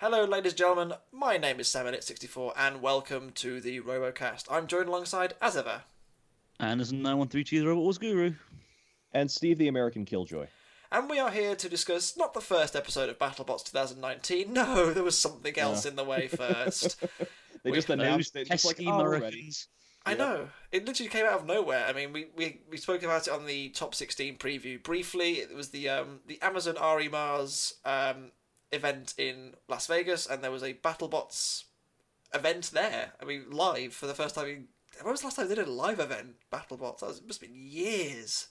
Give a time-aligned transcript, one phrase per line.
[0.00, 0.92] Hello, ladies and gentlemen.
[1.10, 4.44] My name is Samuel64, and welcome to the RoboCast.
[4.50, 5.82] I'm joined alongside, as ever,
[6.60, 8.34] Anderson 9132, the Robot Wars Guru.
[9.12, 10.46] And Steve the American Killjoy.
[10.92, 14.52] and we are here to discuss not the first episode of BattleBots 2019.
[14.52, 17.02] No, there was something else in the way first.
[17.64, 19.00] They Wait, just announced it, just like, pesky oh.
[19.00, 19.66] Americans.
[20.06, 20.18] I Yep.
[20.20, 20.48] know.
[20.70, 21.84] It literally came out of nowhere.
[21.88, 25.32] I mean, we, we, we spoke about it on the top 16 preview briefly.
[25.40, 28.30] It was the um, the Amazon re:MARS um,
[28.72, 31.64] event in Las Vegas, and there was a BattleBots
[32.34, 33.12] event there.
[33.20, 34.46] I mean, live for the first time.
[34.46, 34.68] In,
[35.02, 37.00] when was the last time they did a live event, BattleBots?
[37.00, 38.48] That was, it must have been years.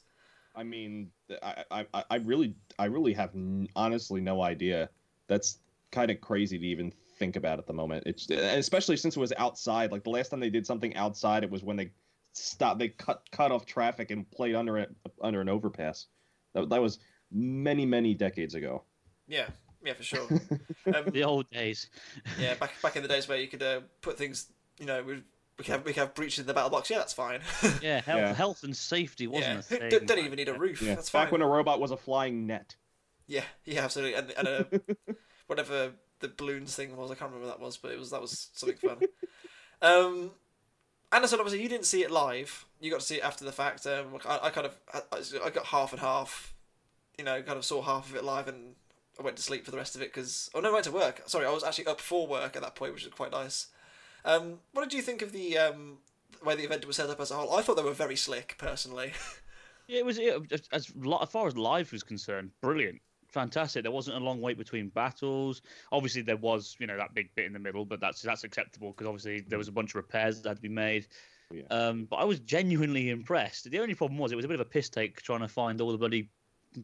[0.56, 1.12] I mean,
[1.44, 4.90] I, I, I- really, I really have n- honestly no idea.
[5.28, 5.60] That's
[5.92, 8.04] kind of crazy to even think about at the moment.
[8.06, 9.92] It's especially since it was outside.
[9.92, 11.92] Like the last time they did something outside, it was when they
[12.34, 16.08] stopped, they cut cut off traffic and played under it under an overpass.
[16.54, 17.00] That, that was
[17.32, 18.84] many many decades ago.
[19.28, 19.48] Yeah,
[19.84, 20.28] yeah, for sure.
[20.96, 21.90] um, The old days.
[22.40, 24.48] yeah, back back in the days where you could uh, put things,
[24.80, 25.14] you know, we
[25.58, 26.90] we could have we could have breaches in the battle box.
[26.90, 27.40] Yeah, that's fine.
[27.82, 28.34] Yeah, health, Yeah.
[28.34, 29.90] health and safety wasn't yeah, a thing.
[29.90, 30.82] don't, don't even need a roof.
[30.82, 31.26] Yeah, That's fine.
[31.26, 32.76] back when a robot was a flying net.
[33.28, 34.14] Yeah, yeah, absolutely.
[34.14, 35.14] And, and uh,
[35.48, 38.22] whatever the balloons thing was, I can't remember what that was, but it was that
[38.22, 38.98] was something fun.
[39.82, 40.32] um,
[41.12, 42.66] Anderson, obviously, you didn't see it live.
[42.80, 43.86] You got to see it after the fact.
[43.86, 45.02] Um, I, I kind of I,
[45.46, 46.54] I got half and half.
[47.18, 48.76] You know, kind of saw half of it live, and
[49.20, 50.92] I went to sleep for the rest of it because oh no, I went to
[50.92, 51.24] work.
[51.26, 53.68] Sorry, I was actually up for work at that point, which was quite nice.
[54.26, 55.98] Um, what did you think of the um,
[56.44, 57.56] way the event was set up as a whole?
[57.56, 59.14] I thought they were very slick, personally.
[59.88, 63.84] Yeah, it was it, as, as as far as live was concerned, brilliant, fantastic.
[63.84, 65.62] There wasn't a long wait between battles.
[65.94, 68.92] Obviously, there was you know that big bit in the middle, but that's that's acceptable
[68.92, 71.08] because obviously there was a bunch of repairs that had to be made.
[71.52, 71.64] Yeah.
[71.72, 73.72] Um, but I was genuinely impressed.
[73.72, 75.80] The only problem was it was a bit of a piss take trying to find
[75.80, 76.30] all the bloody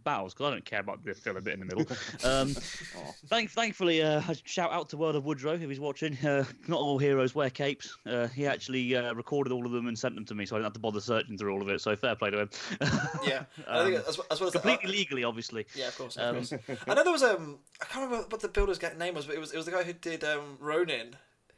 [0.03, 1.85] battles because I don't care about the filler bit in the middle.
[2.23, 2.55] Um,
[2.97, 3.11] Aw.
[3.27, 6.17] Thank, thankfully, uh, shout out to World of Woodrow if he's watching.
[6.25, 7.95] Uh, not all heroes wear capes.
[8.05, 10.59] Uh, he actually uh, recorded all of them and sent them to me, so I
[10.59, 11.81] didn't have to bother searching through all of it.
[11.81, 12.49] So fair play to him.
[13.25, 15.65] yeah, and I think Um, as, as well as completely legally, obviously.
[15.75, 16.17] Yeah, of course.
[16.17, 16.79] Of Um, course.
[16.87, 19.39] I know there was um I can't remember what the builder's name was, but it
[19.39, 21.15] was it was the guy who did um Ronin.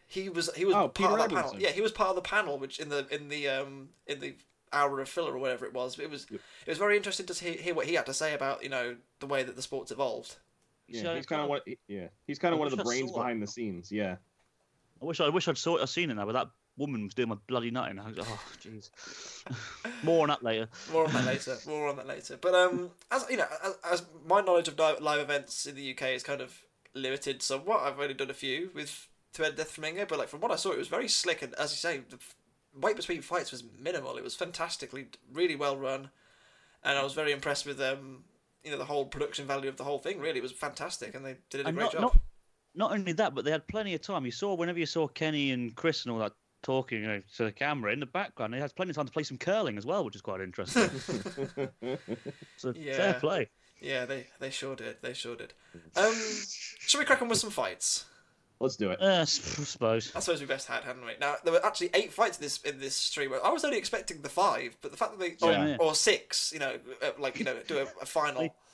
[0.08, 1.56] He was he was Oh, part Peter of that panel.
[1.60, 4.36] Yeah, he was part of the panel, which in the in the um in the
[4.74, 5.98] hour of filler or whatever it was.
[6.00, 6.42] It was Yep.
[6.66, 8.96] it was very interesting to hear, hear what he had to say about you know
[9.20, 10.36] the way that the sport's evolved.
[10.88, 11.64] Yeah, So he's kind of what.
[11.88, 13.20] Yeah, he's kind of one of the I brains saw it.
[13.20, 13.92] behind the scenes.
[13.92, 14.18] Yeah.
[15.02, 17.30] I wish I wish I'd saw I'd seen it now, but that woman was doing
[17.30, 18.00] my bloody nutting.
[18.00, 18.90] I was, like, oh, jeez.
[20.04, 20.68] More on that later.
[20.92, 21.58] More on that later.
[21.68, 22.38] More on that later.
[22.40, 26.10] But um, as you know, as, as my knowledge of live events in the UK
[26.10, 26.54] is kind of
[26.94, 27.82] limited somewhat.
[27.82, 30.52] I've only done a few with To End Death from Flamingo, but like from what
[30.52, 31.42] I saw, it was very slick.
[31.42, 32.18] And as you say, the
[32.80, 34.18] wait between fights was minimal.
[34.18, 36.10] It was fantastically, really well run,
[36.84, 38.24] and I was very impressed with um,
[38.64, 40.20] you know, the whole production value of the whole thing.
[40.20, 42.02] Really, it was fantastic, and they did a And great not, job.
[42.02, 42.18] not
[42.78, 44.26] not only that, but they had plenty of time.
[44.26, 47.44] You saw whenever you saw Kenny and Chris and all that talking you know, to
[47.46, 49.86] the camera in the background, they had plenty of time to play some curling as
[49.86, 50.90] well, which is quite interesting.
[52.58, 52.94] so Yeah.
[52.98, 53.50] fair play.
[53.80, 54.98] Yeah, they they sure did.
[55.02, 55.54] They sure did.
[55.96, 56.14] Um,
[56.80, 58.06] shall we crack on with some fights?
[58.60, 59.02] Let's do it.
[59.02, 60.12] Uh, I suppose.
[60.16, 61.12] I suppose we best had, hadn't we?
[61.20, 63.32] Now there were actually eight fights in this in this stream.
[63.44, 65.78] I was only expecting the five, but the fact that they or, Yeah.
[65.80, 68.56] or six, you know, uh, like you know, do a, a final.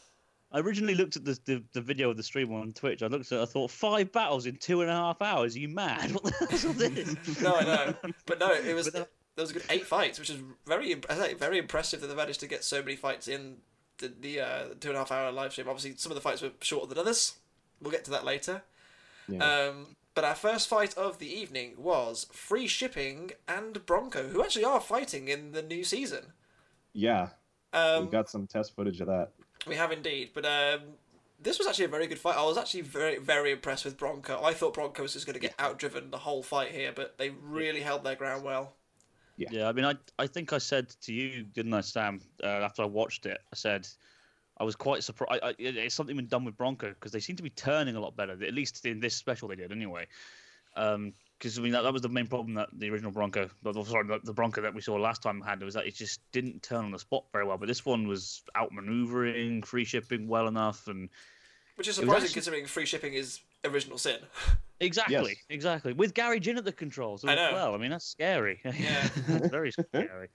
[0.54, 3.02] I originally looked at the, the, the video of the stream on Twitch.
[3.02, 5.56] I looked at it, I thought, five battles in two and a half hours?
[5.56, 6.12] Are you mad?
[6.14, 7.16] What the hell's all this?
[7.42, 10.30] no, I know, but no, it was But there was a good eight fights, which
[10.30, 10.38] is
[10.68, 13.58] very I say very impressive that they managed to get so many fights in
[14.00, 15.70] the the uh, two and a half hour live stream.
[15.70, 17.36] Obviously, some of the fights were shorter than others.
[17.82, 18.62] We'll get to that later.
[19.28, 19.44] Yeah.
[19.44, 24.66] Um, but our first fight of the evening was Free Shipping and Bronco, who actually
[24.66, 26.34] are fighting in the new season.
[26.94, 27.30] yeah,
[27.74, 29.30] Um, we got some test footage of that.
[29.66, 30.82] We have indeed, but um,
[31.40, 32.36] this was actually a very good fight.
[32.36, 34.44] I was actually very, very impressed with Bronco.
[34.44, 37.30] I thought Bronco was just going to get outdriven the whole fight here, but they
[37.30, 38.74] really held their ground well.
[39.38, 42.22] Yeah, I mean, I I think I said to you, didn't I, Sam?
[42.44, 43.88] Uh, after I watched it, I said
[44.62, 45.42] I was quite surprised.
[45.44, 48.00] I, I, it's something been done with Bronco because they seem to be turning a
[48.00, 48.34] lot better.
[48.34, 50.06] At least in this special, they did anyway.
[50.76, 53.50] Um, because I mean, that, that was the main problem that the original Bronco,
[53.84, 56.62] sorry, the, the Bronco that we saw last time had was that it just didn't
[56.62, 57.58] turn on the spot very well.
[57.58, 61.10] But this one was outmaneuvering, free shipping well enough, and
[61.78, 64.20] Which is surprising actually- considering free shipping is original sin.
[64.80, 65.36] exactly, Yes.
[65.50, 67.54] exactly with Gary Jin at the controls I as know.
[67.58, 67.74] well.
[67.74, 68.60] I mean, that's scary.
[68.64, 69.08] Yeah.
[69.28, 70.28] that's very scary.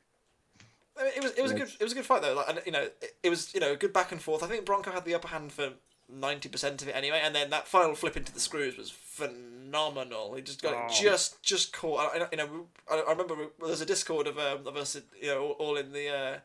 [0.98, 2.34] I mean, it was it was a good it was a good fight though.
[2.34, 4.43] Like, and, you know, it, it was you know a good back and forth.
[4.43, 5.70] I think Bronco had the upper hand for
[6.08, 10.34] ninety percent of it anyway, and then that final flip into the screws was phenomenal.
[10.34, 10.87] He just got Oh.
[10.87, 12.14] it just just caught.
[12.14, 15.28] I, you know, I, I remember we- there's a Discord of um, of us, you
[15.28, 16.38] know, all, in the uh,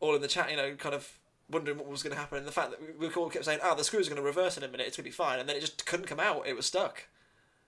[0.00, 0.50] all in the chat.
[0.50, 1.08] You know, kind of
[1.50, 2.38] wondering what was going to happen.
[2.38, 4.26] And the fact that we, we all kept saying, "Oh, the screws are going to
[4.26, 4.86] reverse in a minute.
[4.86, 6.46] It's going to be fine," and then it just couldn't come out.
[6.46, 7.04] It was stuck.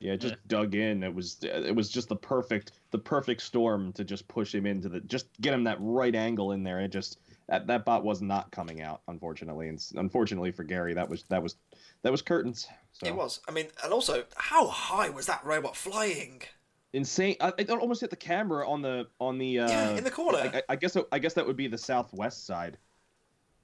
[0.00, 0.40] Yeah, it just Yeah.
[0.46, 1.02] dug in.
[1.02, 4.88] It was it was just the perfect the perfect storm to just push him into
[4.88, 6.80] the just get him that right angle in there.
[6.80, 7.18] It just
[7.48, 11.42] that that bot was not coming out, unfortunately, and unfortunately for Gary, that was that
[11.42, 11.56] was
[12.02, 12.68] that was curtains.
[12.92, 13.40] So It was.
[13.48, 16.42] I mean, and also, how high was that robot flying?
[16.94, 17.36] insane.
[17.40, 20.38] I, it almost hit the camera on the on the uh, Yeah, in the corner.
[20.38, 22.78] I, I- I guess I guess that would be the southwest side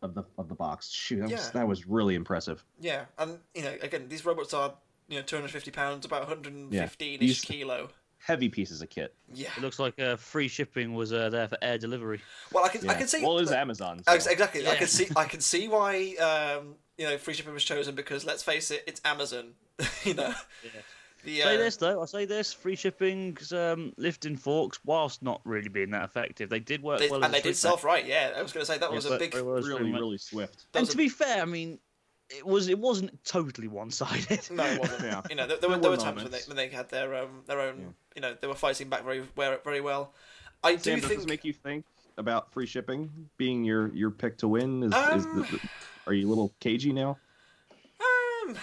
[0.03, 0.91] of the of the box.
[0.91, 2.65] Shoot, that was that was really impressive.
[2.81, 4.75] Yeah, and you know, again, these robots are
[5.09, 7.89] you know 250 pounds, about 115 ish kilo.
[8.19, 9.15] Heavy pieces of kit.
[9.35, 9.49] Yeah.
[9.57, 12.23] It looks like uh, free shipping was uh, there for air delivery.
[12.53, 13.23] Well, I can I can see.
[13.23, 14.03] Well, it was uh, Amazon.
[14.03, 14.67] so- Ex- Exactly.
[14.67, 15.09] I can see.
[15.15, 18.83] I can see why um, you know free shipping was chosen because let's face it,
[18.87, 19.53] it's Amazon.
[20.05, 20.33] you know.
[20.63, 20.71] Yeah.
[21.25, 25.41] The, Say uh, this though, I'll say this: free shipping's um, lifting forks, whilst not
[25.45, 27.25] really being that effective, they did work they- well.
[27.25, 28.07] and a they did self right.
[28.07, 28.95] Yeah, I was going to say that match.
[29.05, 29.33] was a big.
[29.35, 30.67] well really really swift.
[30.73, 31.79] that And was to be fair, I mean,
[32.37, 34.51] it was it wasn't totally one-sided.
[34.51, 35.03] No, it wasn't.
[35.03, 35.23] Yeah.
[35.31, 36.89] You know, there, there were, There there were were times when they when they had
[36.91, 37.79] their um their own.
[37.81, 37.87] Yeah.
[38.17, 40.13] You know, they were fighting back very very very well.
[40.63, 41.21] I do Sam, does think.
[41.21, 41.85] this make you think
[42.17, 44.83] about free shipping being your your pick to win?
[44.85, 45.61] Is, is Um, the, the,
[46.07, 47.19] are you a little cagey now?
[48.49, 48.57] Um,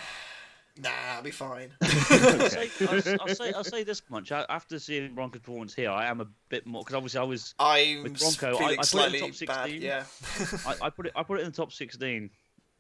[0.82, 1.70] nah, I'll be fine.
[1.82, 1.90] I'll,
[2.50, 6.08] say, I'll, I'll say I'll say this much: I, after seeing Bronco's performance here, I
[6.08, 8.78] am a bit more because obviously I was I'm With Bronco, I- I put it
[8.80, 9.48] in slightly top 16.
[9.48, 9.70] bad.
[9.72, 10.04] Yeah.
[10.66, 12.30] I, I put it I put it in the top sixteen,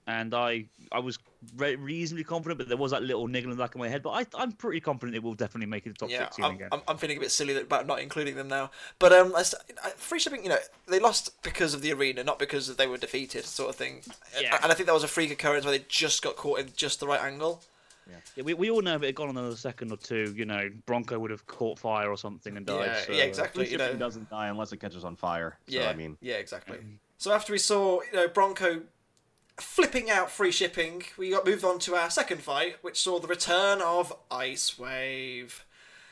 [0.07, 1.19] and I I was
[1.55, 4.03] re- reasonably confident, but there was that little niggle in the back of my head.
[4.03, 6.55] But I I'm pretty confident it will definitely make it the top yeah, sixteen I'm,
[6.55, 6.69] again.
[6.71, 8.71] I'm, I'm feeling a bit silly about not including them now.
[8.99, 9.43] But um, I,
[9.83, 10.57] I, free shipping, you know,
[10.87, 14.01] they lost because of the arena, not because they were defeated, sort of thing.
[14.39, 14.57] Yeah.
[14.61, 16.99] And I think that was a freak occurrence where they just got caught in just
[16.99, 17.61] the right angle.
[18.35, 20.45] Yeah, we, we all know if it had gone on another second or two, you
[20.45, 22.87] know, Bronco would have caught fire or something and died.
[22.87, 23.65] Yeah, so, yeah, uh, exactly.
[23.65, 25.57] Free You know, doesn't die unless it catches on fire.
[25.67, 26.77] So, yeah, I mean, yeah, exactly.
[27.17, 28.81] So after we saw, you know, Bronco
[29.57, 33.27] flipping out free shipping, we got moved on to our second fight, which saw the
[33.27, 35.65] return of Ice Wave.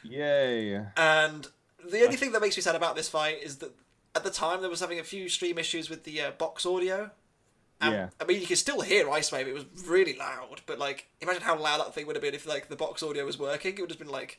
[0.03, 0.86] yay!
[0.97, 1.47] And
[1.89, 3.71] the only thing that makes me sad about this fight is that
[4.15, 7.12] at the time there was having a few stream issues with the uh, box audio.
[7.81, 8.09] And, Yeah.
[8.19, 9.47] I mean, you could still hear Ice Wave.
[9.47, 12.45] It was really loud, but like, imagine how loud that thing would have been if
[12.45, 13.75] like the box audio was working.
[13.77, 14.38] It would have been like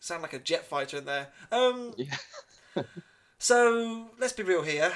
[0.00, 1.28] sound like a jet fighter in there.
[1.52, 1.94] Um.
[1.96, 2.16] Yeah.
[3.38, 4.92] so let's be real here.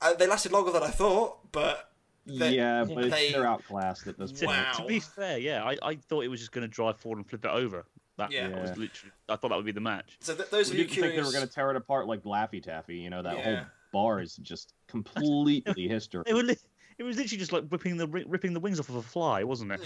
[0.00, 1.90] Uh, they lasted longer than I thought, but
[2.28, 4.58] They- yeah, but they- they're outclassed at this To, point.
[4.58, 4.72] Wow.
[4.72, 7.28] to be fair, yeah, I, I thought it was just going to drive forward and
[7.28, 7.86] flip it over.
[8.18, 8.48] That, Yeah.
[8.48, 9.12] that was literally.
[9.28, 10.16] I thought that would be the match.
[10.20, 12.06] so th- those We of you didn't think they were going to tear it apart
[12.06, 12.96] like Laffy Taffy.
[12.96, 13.42] You know, that Yeah.
[13.56, 16.24] whole bar is just completely history.
[16.26, 16.56] It was, li-
[16.98, 19.72] it was literally just like ripping the ripping the wings off of a fly, wasn't
[19.72, 19.80] it?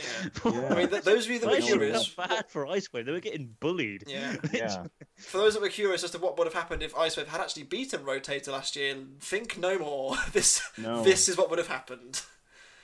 [0.44, 0.53] Yeah.
[0.53, 0.67] Yeah.
[0.70, 3.06] I mean, th- those of you that were I curious, felt bad for Ice Wave.
[3.06, 4.05] They were getting bullied.
[4.06, 4.37] yeah.
[4.53, 4.85] Yeah.
[5.19, 7.64] For those that were curious as to what would have happened if Icewave had actually
[7.64, 10.17] beaten Rotator last year, think no more.
[10.32, 11.03] This No.
[11.03, 12.23] this is what would have happened.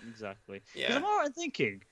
[0.08, 0.60] Exactly.
[0.74, 0.88] Yeah.
[0.88, 1.82] Because I'm alright thinking,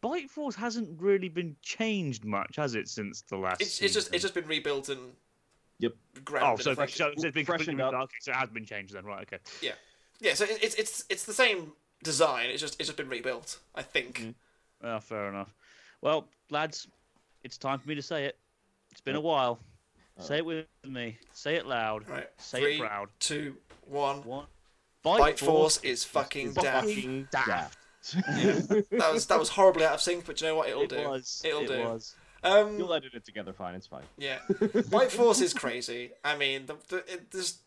[0.00, 3.60] Bite Force hasn't really been changed much, has it, since the last?
[3.60, 5.12] It's, it's just it's just been rebuilt and
[5.78, 5.92] Yep.
[6.24, 6.60] grounded.
[6.60, 7.14] Oh, so, effectively.
[7.16, 8.04] so, so it's been freshened completely up.
[8.04, 9.22] okay, so it has been changed then, right?
[9.22, 9.38] Okay.
[9.62, 9.72] yeah.
[10.20, 11.72] Yeah, so it's it's it's the same
[12.02, 12.50] design.
[12.50, 13.58] It's just it's just been rebuilt.
[13.74, 14.20] I think.
[14.20, 14.34] Mhm.
[14.82, 15.54] Oh, fair enough.
[16.02, 16.86] Well, lads,
[17.44, 18.38] it's time for me to say it.
[18.92, 19.58] It's been a while.
[20.18, 21.18] Say it with me.
[21.34, 22.08] Say it loud.
[22.08, 22.28] Right.
[22.38, 23.08] Say Three, it proud.
[23.18, 24.22] two, one.
[24.24, 24.46] One.
[25.02, 26.86] Bite Force is fucking is daft.
[26.88, 27.78] fucking daft.
[28.12, 30.68] That was that was horribly out of sync, but you know what?
[30.68, 31.08] It'll it do.
[31.08, 31.42] was.
[31.44, 31.78] It'll it do.
[31.80, 32.14] Was.
[32.42, 33.74] Um, You'll edit it together fine.
[33.74, 34.04] It's fine.
[34.18, 34.38] Yeah,
[34.90, 36.12] Bite Force is crazy.
[36.24, 37.58] I mean, the, the, it, there's,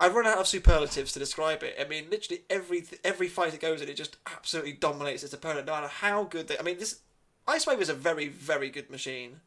[0.00, 1.76] I've run out of superlatives to describe it.
[1.80, 5.66] I mean, literally every every fight it goes in, it just absolutely dominates its opponent,
[5.66, 6.58] no matter how good they.
[6.58, 7.00] I mean, this
[7.46, 9.40] Ice Wave is a very very good machine,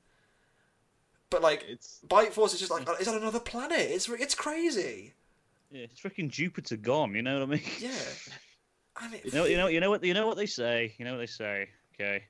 [1.29, 3.79] but like It's Bite Force is just like oh, it's on another planet.
[3.79, 5.13] It's it's crazy.
[5.71, 7.15] Yeah, it's freaking Jupiter gone.
[7.15, 7.61] You know what I mean?
[7.79, 7.91] Yeah,
[9.01, 10.93] and it, You know, you know, you know what, you know what they say.
[10.97, 11.69] You know what they say.
[11.95, 12.23] Okay,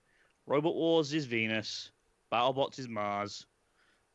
[0.48, 1.92] Robot Wars is Venus,
[2.32, 3.46] BattleBots is Mars,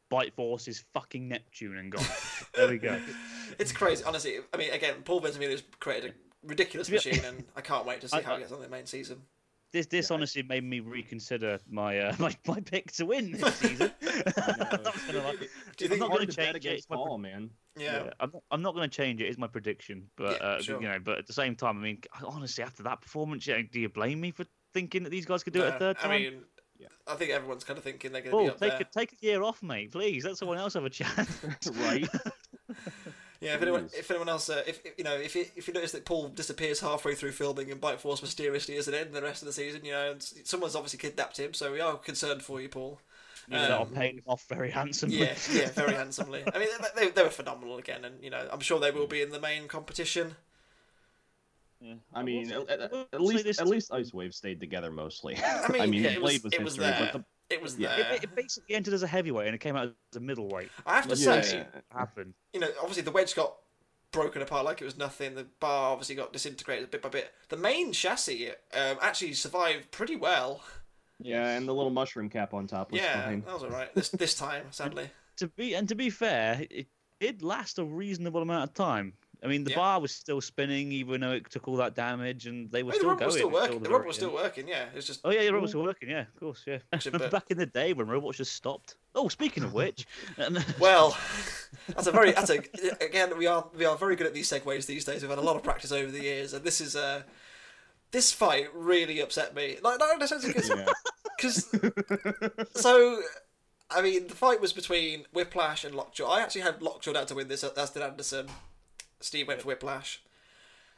[0.08, 2.04] Bite Force is fucking Neptune and gone.
[2.54, 2.98] there we go.
[3.58, 4.04] it's crazy.
[4.04, 8.00] Honestly, I mean, again, Paul Ventimiglia has created a ridiculous machine, and I can't wait
[8.02, 9.22] to see I- how I- it gets on the main season.
[9.72, 13.54] This, this Yeah, honestly made me reconsider my uh, my, my pick to win this
[13.54, 13.92] season.
[14.02, 15.36] I'm not gonna lie.
[15.36, 15.98] Do you I'm think?
[16.00, 16.56] not gonna change it.
[16.56, 17.50] against It's my Paul, man.
[17.76, 18.04] Yeah.
[18.04, 19.26] Yeah, I'm not, I'm not going to change it.
[19.26, 20.82] It's my prediction, but Yeah, uh, sure.
[20.82, 23.78] you know, but at the same time, I mean, honestly, after that performance, yeah, do
[23.78, 24.44] you blame me for
[24.74, 26.10] thinking that these guys could do it a third time?
[26.10, 26.42] I mean,
[26.80, 26.88] Yeah.
[27.06, 28.80] I think everyone's kind of thinking they're going to Paul, be up take there.
[28.80, 30.24] a, take a year off, mate, please.
[30.24, 31.40] Let someone else have a chance.
[31.76, 32.08] right?
[33.40, 35.72] Yeah, if anyone, if anyone else, uh, if if, you know, if you, if you
[35.72, 39.40] notice that Paul disappears halfway through filming and Bite Force mysteriously isn't in the rest
[39.42, 42.60] of the season, you know, and someone's obviously kidnapped him, so we are concerned for
[42.60, 43.00] you, Paul.
[43.48, 45.16] You know, I'll Um, pay him off very handsomely.
[45.16, 46.44] Yeah, yeah, very handsomely.
[46.54, 49.06] I mean, they, they, they were phenomenal again, and you know, I'm sure they will
[49.06, 50.36] be in the main competition.
[51.80, 51.94] Yeah.
[52.14, 55.36] I mean, will at, at- at least at least Ice Wave stayed together mostly.
[55.44, 57.10] I mean, yeah, the it blade was- was it was history, there.
[57.12, 57.96] but the, It was Yeah.
[57.96, 58.12] there.
[58.14, 60.68] It, it basically entered as a heavyweight and it came out as a middleweight.
[60.86, 61.40] I have to Yeah.
[61.42, 62.34] say, Happened.
[62.52, 63.56] you know, obviously the wedge got
[64.12, 65.34] broken apart like it was nothing.
[65.36, 67.32] The bar obviously got disintegrated bit by bit.
[67.48, 70.62] The main chassis um, actually survived pretty well.
[71.18, 73.42] yeah, and the little mushroom cap on top was yeah, fine.
[73.46, 73.94] that was all right.
[73.94, 75.10] This this time, sadly.
[75.36, 76.88] To be and to be fair, it
[77.20, 79.12] did last a reasonable amount of time.
[79.42, 79.76] I mean, the Yeah.
[79.76, 82.92] bar was still spinning even though it took all that damage, and they were Well,
[82.92, 83.26] the still rubber going.
[83.28, 83.78] was still working.
[83.78, 84.68] the The rubber was still working.
[84.68, 85.20] Yeah, it was just.
[85.24, 86.10] Oh yeah, yeah, robots were working.
[86.10, 86.62] Yeah, of course.
[86.66, 86.78] Yeah.
[87.06, 88.96] Remember back in the day when robots just stopped.
[89.14, 90.06] Oh, speaking of which,
[90.36, 91.16] and- Well,
[91.88, 92.58] that's a very that's a
[93.00, 95.22] again we are we are very good at these segues these days.
[95.22, 97.22] We've had a lot of practice over the years, and this is uh
[98.10, 99.78] this fight really upset me.
[99.82, 100.86] Like not necessarily because Yeah.
[101.36, 103.22] because so
[103.90, 106.28] I mean the fight was between Whiplash and Lockjaw.
[106.30, 107.64] I actually had Lockjaw down to win this.
[107.64, 108.48] As did Anderson.
[109.20, 110.22] Steve went for Whiplash,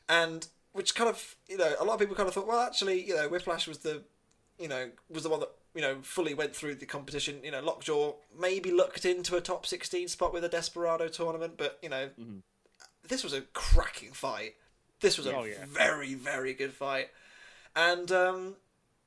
[0.09, 3.02] and which kind of you know a lot of people kind of thought well actually
[3.07, 4.02] you know Whiplash was the
[4.59, 7.41] you know was the one that you know fully went through the competition.
[7.43, 11.79] You know Lockjaw maybe looked into a top sixteen spot with a Desperado tournament, but
[11.83, 12.43] you know Mhm.
[13.07, 14.55] this was a cracking fight.
[15.00, 15.64] This was a Oh, yeah.
[15.67, 17.11] very very good fight,
[17.75, 18.57] and um,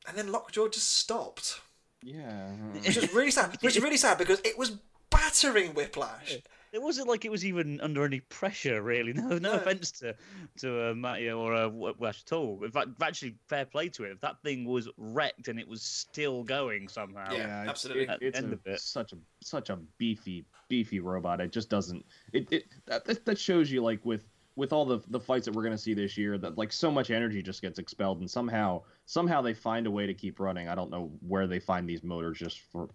[0.07, 1.61] and then Lockjaw just stopped
[2.03, 2.49] yeah.
[2.73, 3.57] which is really sad.
[3.61, 4.71] Which is really sad because it was
[5.09, 6.37] battering Whiplash.
[6.75, 9.13] It wasn't like it was even under any pressure, really.
[9.15, 9.53] No, no, No.
[9.53, 10.15] offense to
[10.57, 12.61] to uh, Matty or uh, Whiplash at all.
[12.63, 14.11] In fact, actually, fair play to it.
[14.11, 17.31] If that thing was wrecked and it was still going somehow.
[17.31, 17.61] Yeah.
[17.63, 18.03] it's- absolutely.
[18.03, 18.79] it- At it's end a- of it.
[18.81, 21.39] such a such a beefy beefy robot.
[21.41, 22.05] It just doesn't.
[22.33, 24.27] It it that, that- that shows you like with
[24.57, 27.09] with all the the fights that we're gonna see this year that like so much
[27.11, 30.67] energy just gets expelled and somehow somehow they find a way to keep running.
[30.69, 32.89] I don't know where they find these motors just for.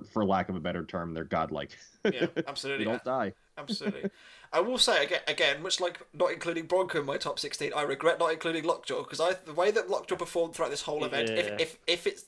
[0.00, 1.76] For, for lack of a better term, they're godlike.
[2.04, 2.84] Yeah, they absolutely.
[2.84, 3.32] don't die.
[3.58, 4.10] Absolutely.
[4.52, 7.82] I will say again, again, much like not including Bronco in my top sixteen, I
[7.82, 11.28] regret not including Lockjaw because I the way that Lockjaw performed throughout this whole event,
[11.28, 11.36] Yeah.
[11.36, 12.20] if if if it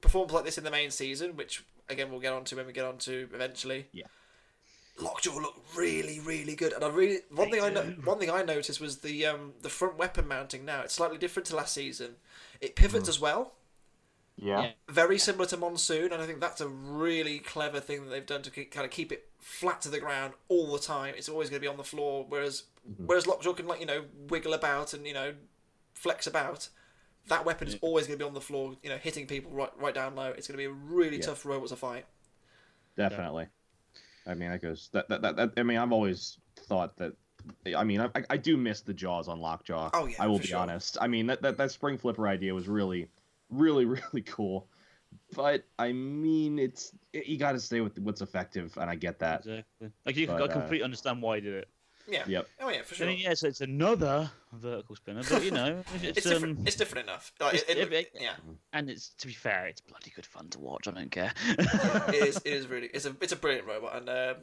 [0.00, 2.72] performs like this in the main season, which again we'll get on to when we
[2.72, 3.86] get on to eventually.
[3.92, 4.06] Yeah.
[5.00, 8.30] Lockjaw looked really, really good, and I really one They thing I no, one thing
[8.30, 10.64] I noticed was the um the front weapon mounting.
[10.64, 12.16] Now it's slightly different to last season.
[12.60, 13.52] It pivots as well,
[14.40, 14.70] Yeah.
[14.88, 18.42] very similar to Monsoon, and I think that's a really clever thing that they've done
[18.42, 21.14] to keep, kind of keep it flat to the ground all the time.
[21.16, 23.06] It's always going to be on the floor, whereas mm-hmm.
[23.06, 25.34] whereas Lockjaw can like you know wiggle about and you know
[25.94, 26.68] flex about.
[27.26, 27.80] That weapon is Yeah.
[27.82, 30.30] always going to be on the floor, you know, hitting people right right down low.
[30.30, 31.26] It's going to be a really Yeah.
[31.26, 32.06] tough robot to fight.
[32.96, 33.48] Definitely.
[34.26, 34.88] I mean, that goes.
[34.92, 37.12] That, that, that, that I mean, I've always thought that.
[37.74, 39.90] I mean, I, I do miss the jaws on Lockjaw.
[39.94, 40.58] Oh, yeah, I will for be sure.
[40.58, 40.98] honest.
[41.00, 43.08] I mean, that, that that spring flipper idea was really,
[43.50, 44.68] really, really cool.
[45.34, 49.18] But I mean, it's it, you got to stay with what's effective, and I get
[49.20, 49.40] that.
[49.40, 49.90] Exactly.
[50.06, 51.68] Like you, But, I uh, completely understand why he did it.
[52.10, 52.24] Yeah.
[52.26, 52.48] Yep.
[52.60, 53.06] Oh yeah, for I sure.
[53.06, 56.66] mean, yes, it's another vertical spinner, but you know, it's, It's um, different.
[56.68, 57.32] It's different enough.
[57.38, 58.32] Like, it's- it, it, it- yeah,
[58.72, 60.88] and it's to be fair, it's bloody good fun to watch.
[60.88, 61.32] I don't care.
[61.48, 62.36] it is.
[62.46, 62.88] It is really.
[62.94, 63.14] It's a.
[63.20, 64.36] It's a brilliant robot, and um,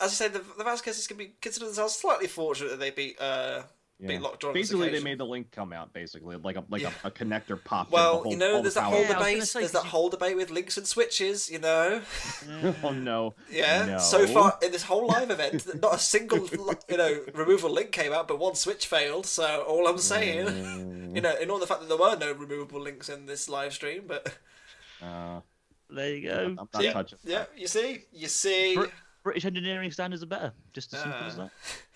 [0.00, 3.20] as I say, the, the Vasquez's can be considered themselves slightly fortunate that they beat
[3.20, 3.62] uh,
[4.00, 4.08] Yeah.
[4.08, 4.48] beat Lockjaw.
[4.48, 5.92] on Basically, they made the link come out.
[5.92, 6.92] Basically, like a like Yeah.
[7.02, 7.90] a, a connector pop.
[7.90, 9.48] Well, the you know, all the there's that whole Yeah, I was gonna debate.
[9.48, 11.50] say, There's 'cause that you- whole debate with links and switches.
[11.50, 12.02] You know,
[12.84, 13.34] oh no.
[13.50, 13.86] yeah.
[13.86, 13.98] No.
[13.98, 16.48] So far in this whole live event, not a single
[16.88, 19.26] you know removal link came out, but one switch failed.
[19.26, 22.32] So all I'm saying, Mm, you know, in all the fact that there were no
[22.32, 24.32] removable links in this live stream, but
[25.02, 25.40] uh,
[25.90, 26.68] there you I'm go.
[26.72, 26.92] not Yeah.
[26.92, 27.18] touching.
[27.24, 28.76] yeah, you see, you see.
[28.76, 28.84] Br-
[29.24, 30.52] British engineering standards are better.
[30.72, 31.42] Just as simple as Ah.
[31.42, 31.50] that.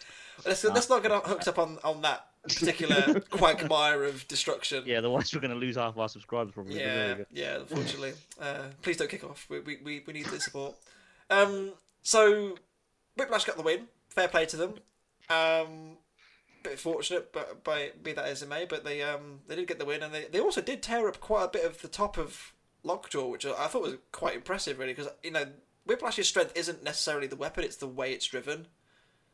[0.45, 4.85] Let's, let's not get hooked up on, on that particular quagmire of destruction.
[4.87, 6.79] Yeah, the otherwise we're going to lose half our subscribers probably.
[6.79, 7.57] Yeah, yeah.
[7.61, 9.47] Unfortunately, uh, please don't kick off.
[9.49, 10.75] We, we, we, we need the support.
[11.31, 11.73] Um,
[12.03, 12.57] so
[13.17, 13.87] Whiplash got the win.
[14.09, 14.75] Fair play to them.
[15.31, 15.97] Um,
[16.63, 19.79] bit fortunate, but by be that as it may, but they um they did get
[19.79, 22.19] the win, and they, they also did tear up quite a bit of the top
[22.19, 25.47] of Lockjaw, which I thought was quite impressive, really, because you know
[25.87, 28.67] Whiplash's strength isn't necessarily the weapon; it's the way it's driven.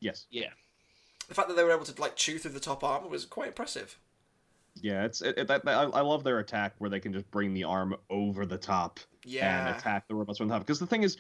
[0.01, 0.27] Yes.
[0.31, 0.51] Yeah.
[1.29, 3.49] The fact that they were able to like chew through the top armor was quite
[3.49, 3.99] impressive.
[4.81, 7.31] Yeah, it's it, it, that, that- I, I love their attack where they can just
[7.31, 9.67] bring the arm over the top Yeah.
[9.69, 10.63] and attack the robots from the top.
[10.63, 11.17] Because the thing is,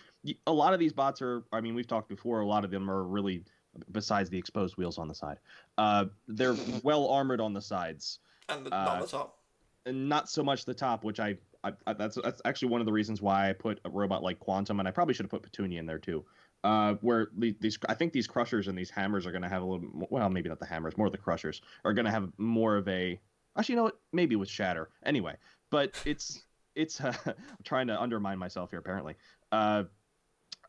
[0.47, 1.43] a lot of these bots are.
[1.53, 2.41] I mean, we've talked before.
[2.41, 3.45] A lot of them are really,
[3.93, 5.38] besides the exposed wheels on the side,
[5.77, 9.38] uh, they're well armored on the sides, and the, not uh, on the top.
[9.87, 11.03] and not so much the top.
[11.05, 13.91] Which I, I, I that's that's actually one of the reasons why I put a
[13.91, 16.25] robot like Quantum, and I probably should have put Petunia in there too.
[16.65, 19.65] Uh, where these, I think these crushers and these hammers are going to have a
[19.65, 19.79] little.
[19.81, 22.77] bit more- Well, maybe not the hammers, more the crushers are going to have more
[22.77, 23.21] of a.
[23.57, 24.00] Actually, you know what?
[24.12, 24.88] Maybe with Shatter.
[25.05, 25.37] Anyway,
[25.71, 26.43] but it's
[26.75, 27.00] it's.
[27.00, 27.35] Uh, I'm
[27.65, 28.79] trying to undermine myself here.
[28.81, 29.15] Apparently,
[29.53, 29.85] uh,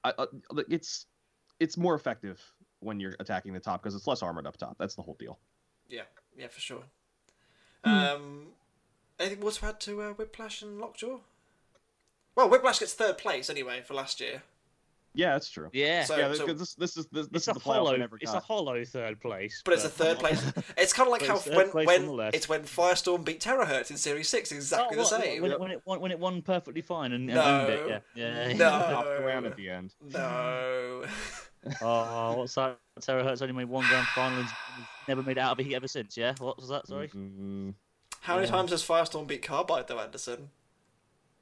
[0.04, 0.26] I, uh,
[0.70, 1.08] it's
[1.60, 2.40] it's more effective
[2.82, 4.76] when you're attacking the top because it's less armored up top.
[4.80, 5.40] That's the whole deal.
[5.90, 6.04] Yeah,
[6.38, 6.84] yeah, for sure.
[7.84, 8.48] Um,
[9.20, 11.18] anything more to add to uh, Whiplash and Lockjaw?
[12.36, 14.44] Well, Whiplash gets third place anyway for last year.
[15.14, 15.70] Yeah, that's true.
[15.74, 16.04] Yeah.
[16.04, 17.96] So- yeah, this, this this is this, this is a the hollow.
[18.22, 19.62] It's a hollow third place.
[19.66, 20.40] But it's a third place.
[20.78, 22.36] It's kind of like how when, when on the left.
[22.36, 25.42] it's when Firestorm beat Terrorhurtz in Series Six, exactly Oh, the same.
[25.42, 27.44] When it, when it won, when it won perfectly fine and, and No.
[27.44, 28.04] owned it.
[28.16, 28.46] Yeah.
[28.48, 28.54] Yeah.
[28.54, 28.70] No.
[28.96, 29.94] Hopped around at the end.
[30.14, 31.04] No.
[31.82, 32.78] oh, what's that?
[33.00, 34.48] Sarah only made one grand final and
[35.08, 36.16] never made it out of a heat ever since.
[36.18, 36.34] Yeah.
[36.40, 36.88] What was that?
[36.88, 37.10] Sorry.
[37.10, 37.74] Mm,
[38.22, 38.52] How many Yeah.
[38.52, 40.50] times has Firestorm beat Carbide though, Anderson?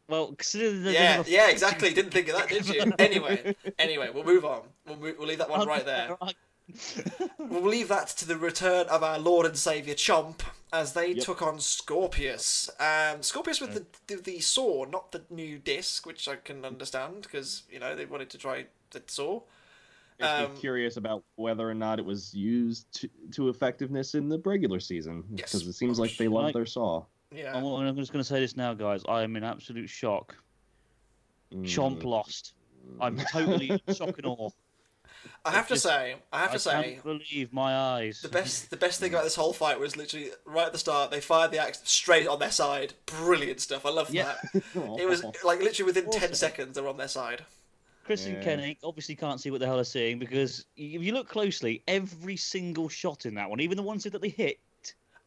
[0.09, 1.93] Well, consider the Yeah, the- yeah, exactly.
[1.93, 2.91] Didn't think of that, did you?
[2.99, 4.61] Anyway, anyway, we'll move on.
[4.85, 6.17] We'll, move, we'll leave that one right there.
[7.39, 10.41] We'll leave that to the return of our Lord and Saviour Chomp
[10.73, 11.23] as they Yep.
[11.23, 12.69] took on Skorpios.
[12.79, 17.21] Um, Skorpios with the, the the saw, not the new disc, which I can understand
[17.21, 19.41] because you know they wanted to try the saw.
[20.19, 24.79] Um, curious about whether or not it was used to, to effectiveness in the regular
[24.79, 25.53] season Yes.
[25.53, 27.05] because it seems like they love their saw.
[27.31, 29.03] Yeah, I'm, I'm just going to say this now, guys.
[29.07, 30.35] I am in absolute shock.
[31.53, 32.03] Chomp Mm.
[32.05, 32.53] lost.
[33.01, 34.49] I'm totally in shock and awe.
[35.43, 38.21] I have to just- say, I have I to say, can't believe my eyes.
[38.21, 41.11] the best the best thing about this whole fight was literally right at the start.
[41.11, 42.93] They fired the axe straight on their side.
[43.05, 43.85] Brilliant stuff.
[43.85, 44.35] I love Yeah.
[44.53, 44.63] that.
[44.99, 47.43] It was like literally within ten seconds they're on their side.
[48.05, 51.27] Chris and Kenny obviously can't see what the hell they're seeing because if you look
[51.27, 54.59] closely, every single shot in that one, even the ones that they hit,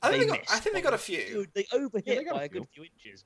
[0.03, 0.47] I think they they, got.
[0.51, 1.47] I think they got a few.
[1.55, 2.61] They overhit Yeah, they a by a few.
[2.61, 3.25] good few inches.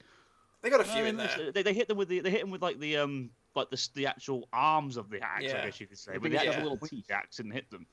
[0.62, 1.52] They got a few they in there.
[1.52, 3.88] They, they hit them with the they hit them with like the um like the
[3.94, 5.60] the actual arms of the axe, Yeah.
[5.62, 6.16] I guess you could say.
[6.18, 7.10] But the actual little teeth.
[7.10, 7.86] axe didn't hit them.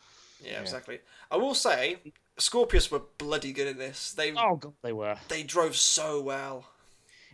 [0.43, 0.61] Yeah, Yeah.
[0.61, 0.99] exactly.
[1.29, 1.97] I will say,
[2.39, 4.13] Skorpios were bloody good in this.
[4.13, 5.17] They Oh god, they were.
[5.27, 6.65] they drove so well.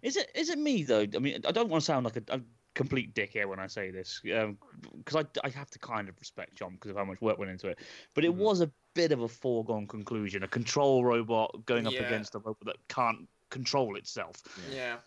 [0.01, 1.06] Is it is it me though?
[1.16, 2.42] I mean, I don't want to sound like a, a
[2.78, 6.54] complete dick here when I say this, because I, I have to kind of respect
[6.56, 7.80] John because of how much work went into it.
[8.14, 8.38] But it Mhm.
[8.38, 10.44] was a bit of a foregone conclusion.
[10.44, 12.04] A control robot going up Yeah.
[12.04, 14.44] against a robot that can't control itself.
[14.72, 15.00] Yeah,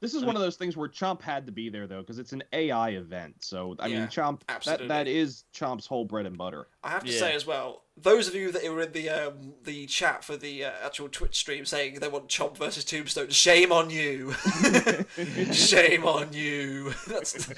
[0.00, 2.18] This is I one of those things where Chomp had to be there though, because
[2.18, 3.36] it's an AI event.
[3.40, 4.88] So I Yeah, mean, Chomp absolutely.
[4.88, 6.68] that that is Chomp's whole bread and butter.
[6.84, 7.18] I have to Yeah.
[7.18, 7.82] say as well.
[7.98, 11.34] Those of you that were in the um, the chat for the uh, actual Twitch
[11.36, 14.32] stream saying they want Chomp versus Tombstone, shame on you.
[15.52, 16.92] shame on you.
[17.06, 17.48] That's.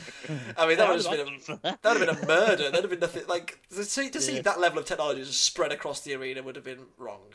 [0.57, 2.71] I mean, that would have been a, that would have been a murder.
[2.71, 3.27] That'd have been nothing.
[3.27, 4.43] Like to see to see Yeah.
[4.43, 7.35] that level of technology just spread across the arena would have been wrong.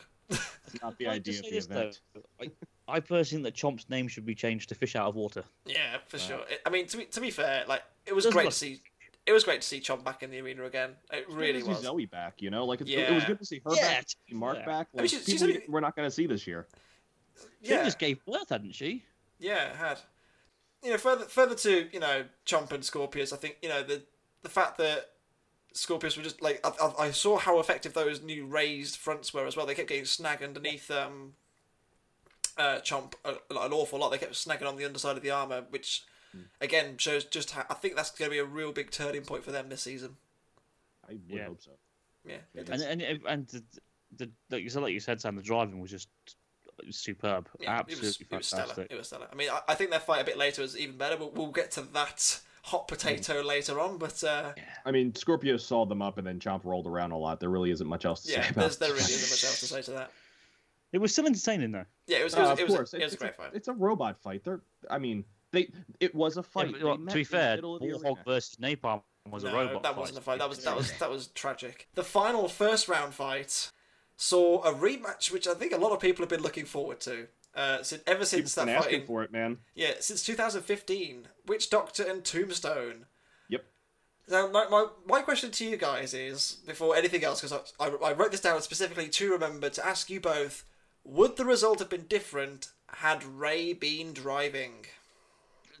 [0.82, 2.00] Not the I idea of the this, event.
[2.14, 2.22] though?
[2.40, 2.50] I,
[2.88, 5.44] I personally think that Chomp's name should be changed to Fish Out of Water.
[5.66, 6.22] Yeah, for Wow.
[6.22, 6.40] sure.
[6.66, 8.80] I mean, to be to be fair, like it was Doesn't great look- to see.
[9.26, 10.90] It was great to see Chomp back in the arena again.
[11.10, 11.80] It It's good really to see was.
[11.80, 13.26] Zoe back, you know, like it's, it was Yeah.
[13.28, 14.66] good to see her Yeah, back, to be Mark fair.
[14.66, 14.88] back.
[14.92, 16.66] I mean, Like, she's- people she's only- we're not going to see this year.
[17.62, 19.04] She just gave birth, hadn't she?
[19.38, 19.98] yeah, it had.
[20.82, 24.02] You know, further further to you know Chomp and Skorpios, I think you know the
[24.42, 25.12] the fact that
[25.74, 29.46] Skorpios were just like I, I, I saw how effective those new raised fronts were
[29.46, 29.66] as well.
[29.66, 31.34] They kept getting snagged underneath um,
[32.56, 34.10] uh, Chomp a, an awful lot.
[34.10, 36.04] They kept snagging on the underside of the armor, which
[36.60, 39.44] again shows just how I think that's going to be a real big turning point
[39.44, 40.16] for them this season.
[41.08, 41.46] I would Yeah.
[41.46, 41.70] hope so.
[42.26, 43.62] Yeah, Yeah, And and and the,
[44.16, 46.08] the, like you said, like you said, Sam, the driving was just
[46.90, 48.86] superb, Yeah, absolutely it was, it was stellar.
[48.90, 49.28] It was stellar.
[49.30, 51.16] I mean, I, I think their fight a bit later was even better.
[51.16, 54.52] We'll, we'll get to that hot potato later on, but uh,
[54.86, 57.38] I mean, Scorpio sawed them up and then Chomp rolled around a lot.
[57.38, 59.60] There really isn't much else to yeah, say about there's, there really isn't much else
[59.60, 60.10] to say to that.
[60.92, 61.84] It was still entertaining though.
[62.06, 62.34] Yeah, it was.
[62.34, 63.50] It Uh, was, of it was, course, it was a it's, great a, fight.
[63.52, 64.44] it's a robot fight.
[64.44, 66.74] They're, I mean, they it was a fight.
[66.78, 68.16] Yeah, well, to be fair, middle of the Warhog arena.
[68.24, 69.82] versus Napalm was no, a robot.
[69.82, 69.98] that fight.
[70.00, 70.38] wasn't a fight.
[70.38, 71.88] That was that was that was tragic.
[71.94, 73.70] The final first round fight
[74.16, 77.26] saw a rematch, which I think a lot of people have been looking forward to.
[77.56, 79.58] Uh, since, ever People since been that asking fight, for it, man.
[79.74, 83.06] yeah, since 2015, Witch Doctor and Tombstone.
[83.48, 83.64] Yep.
[84.28, 88.10] Now, my, my, my question to you guys is, before anything else, because I, I,
[88.10, 90.64] I wrote this down specifically to remember to ask you both,
[91.04, 94.86] would the result have been different had Ray been driving?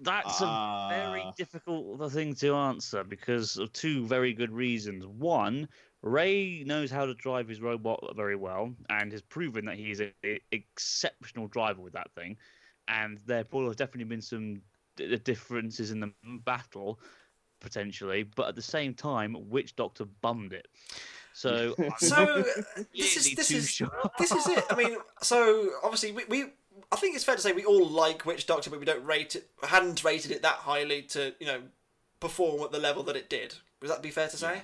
[0.00, 1.32] That's a very Ah.
[1.36, 5.06] difficult thing to answer because of two very good reasons.
[5.06, 5.68] One,
[6.04, 10.00] Ray knows how to drive his robot very well and has proven that he is
[10.00, 10.12] an
[10.52, 12.36] exceptional driver with that thing.
[12.88, 14.60] And there will have definitely been some
[14.96, 16.12] d- differences in the
[16.44, 17.00] battle,
[17.60, 20.68] potentially, but at the same time, Witch Doctor bummed it.
[21.32, 22.44] So, So,
[22.94, 23.90] this is this is sure.
[24.18, 24.64] this is it.
[24.68, 26.44] I mean, so obviously we, we
[26.92, 29.36] I think it's fair to say we all like Witch Doctor, but we don't rate
[29.36, 31.62] it, hadn't rated it that highly to you know
[32.20, 33.54] perform at the level that it did.
[33.80, 34.62] Would that be fair to say?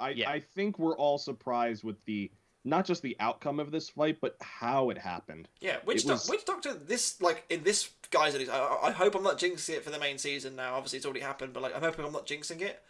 [0.00, 0.30] I, Yeah.
[0.30, 2.30] I think we're all surprised with the
[2.64, 5.48] not just the outcome of this fight, but how it happened.
[5.60, 6.74] Yeah, Witch, It Doc- was- Witch Doctor.
[6.74, 9.84] This like in this guys, at least, I, I- I hope I'm not jinxing it
[9.84, 10.74] for the main season now.
[10.74, 12.82] Obviously, it's already happened, but like I'm hoping I'm not jinxing it.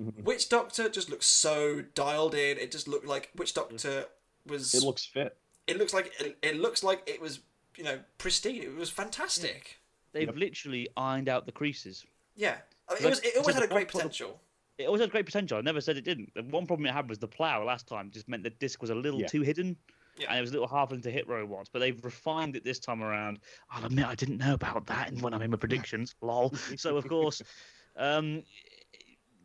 [0.00, 0.22] Mhm.
[0.22, 2.56] Witch Doctor just looks so dialed in.
[2.58, 4.06] It just looked like Witch Doctor
[4.46, 4.74] was.
[4.74, 5.36] It looks fit.
[5.66, 7.40] it looks like it, it looks like it was
[7.76, 8.62] you know pristine.
[8.62, 9.78] It was fantastic.
[10.12, 10.36] They've Yep.
[10.36, 12.04] literally ironed out the creases.
[12.36, 12.58] Yeah,
[12.88, 14.40] I mean, it was it always had a great one problem- potential.
[14.80, 15.58] It always had great potential.
[15.58, 16.32] I never said it didn't.
[16.34, 18.90] The one problem it had was the plow last time just meant the disc was
[18.90, 19.26] a little Yeah.
[19.26, 19.76] too hidden.
[20.16, 20.28] Yeah.
[20.30, 22.64] And it was a little hard for them to hit robots, but they've refined it
[22.64, 23.38] this time around.
[23.70, 26.14] I'll admit I didn't know about that when I made my predictions.
[26.22, 26.52] Lol.
[26.76, 27.40] So of course,
[27.96, 28.42] um,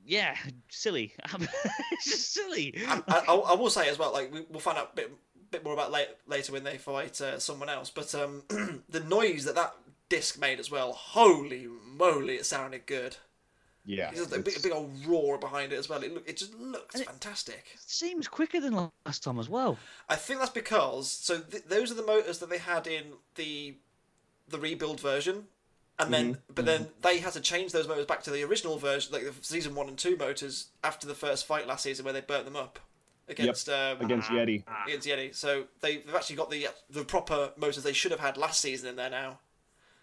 [0.05, 0.35] yeah,
[0.69, 1.13] silly.
[1.91, 2.73] it's just silly.
[2.87, 5.11] I, I, I will say as well, like we, we'll find out a bit
[5.51, 7.89] bit more about late, later when they fight uh, someone else.
[7.89, 8.43] But um,
[8.89, 9.75] the noise that that
[10.09, 13.17] disc made as well, holy moly, it sounded good.
[13.85, 14.11] Yeah.
[14.11, 16.01] There's a big, a big old roar behind it as well.
[16.03, 17.65] It look, it just looks And it- fantastic.
[17.85, 18.73] seems quicker than
[19.05, 19.77] last time as well.
[20.09, 23.75] I think that's because so th- those are the motors that they had in the
[24.47, 25.47] the rebuild version,
[25.97, 26.53] and then mm-hmm.
[26.53, 27.01] but then mm-hmm.
[27.01, 29.87] they had to change those motors back to the original version, like the season one
[29.87, 32.79] and two motors after the first fight last season where they burnt them up
[33.27, 34.33] against um, against ah.
[34.33, 34.63] Yeti.
[34.67, 34.83] Ah.
[34.87, 35.35] against Yeti.
[35.35, 38.89] So they, they've actually got the the proper motors they should have had last season
[38.89, 39.39] in there now.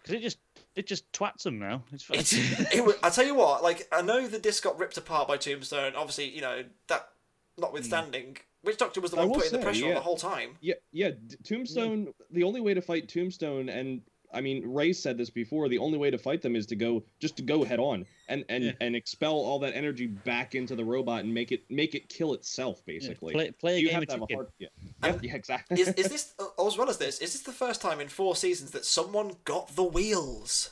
[0.01, 0.37] Because it just
[0.75, 1.83] it just twats them now.
[1.91, 4.97] It's, It's, it was, I tell you what, like I know the disc got ripped
[4.97, 5.95] apart by Tombstone.
[5.95, 7.09] Obviously, you know that
[7.57, 8.39] notwithstanding, mm.
[8.63, 10.57] Witch Doctor was the one will putting the say, pressure on the whole time.
[10.61, 11.11] Yeah, yeah.
[11.11, 12.07] D- Tombstone.
[12.07, 12.13] Mm.
[12.31, 14.01] The only way to fight Tombstone, and
[14.33, 15.69] I mean, Ray said this before.
[15.69, 18.43] The only way to fight them is to go just to go head on and
[18.49, 18.71] and Yeah.
[18.81, 22.33] and expel all that energy back into the robot and make it make it kill
[22.33, 23.33] itself, Yeah, basically.
[23.33, 24.35] play, play a you game have of to have a chicken.
[24.37, 24.47] hard.
[24.59, 24.67] Yeah,
[25.03, 25.79] And- yeah, yeah, exactly.
[25.81, 27.19] Is, is this as well as this?
[27.19, 30.71] Is this the first time in four seasons that someone got the wheels?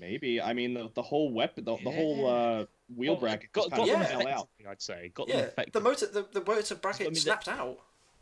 [0.00, 0.40] Maybe.
[0.40, 3.70] I mean, the, the whole weapon, the, the whole uh, wheel Well, bracket got, just
[3.70, 4.02] got kind Yeah.
[4.02, 4.48] of fell out.
[4.68, 5.10] I'd say.
[5.14, 7.78] Got them Yeah, the motor the, the motor bracket I mean, that- snapped out.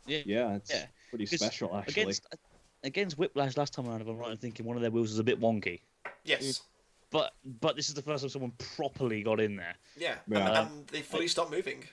[0.07, 2.01] Yeah, yeah, it's Yeah, pretty special actually.
[2.03, 2.25] against
[2.87, 5.19] against Whiplash last time around, if I'm right in thinking one of their wheels was
[5.19, 5.81] a bit wonky.
[6.23, 6.61] Yes.
[7.11, 9.75] But but this is the first time someone properly got in there.
[9.97, 10.15] Yeah.
[10.27, 10.37] Yeah.
[10.39, 11.83] And, and um, they fully stopped moving.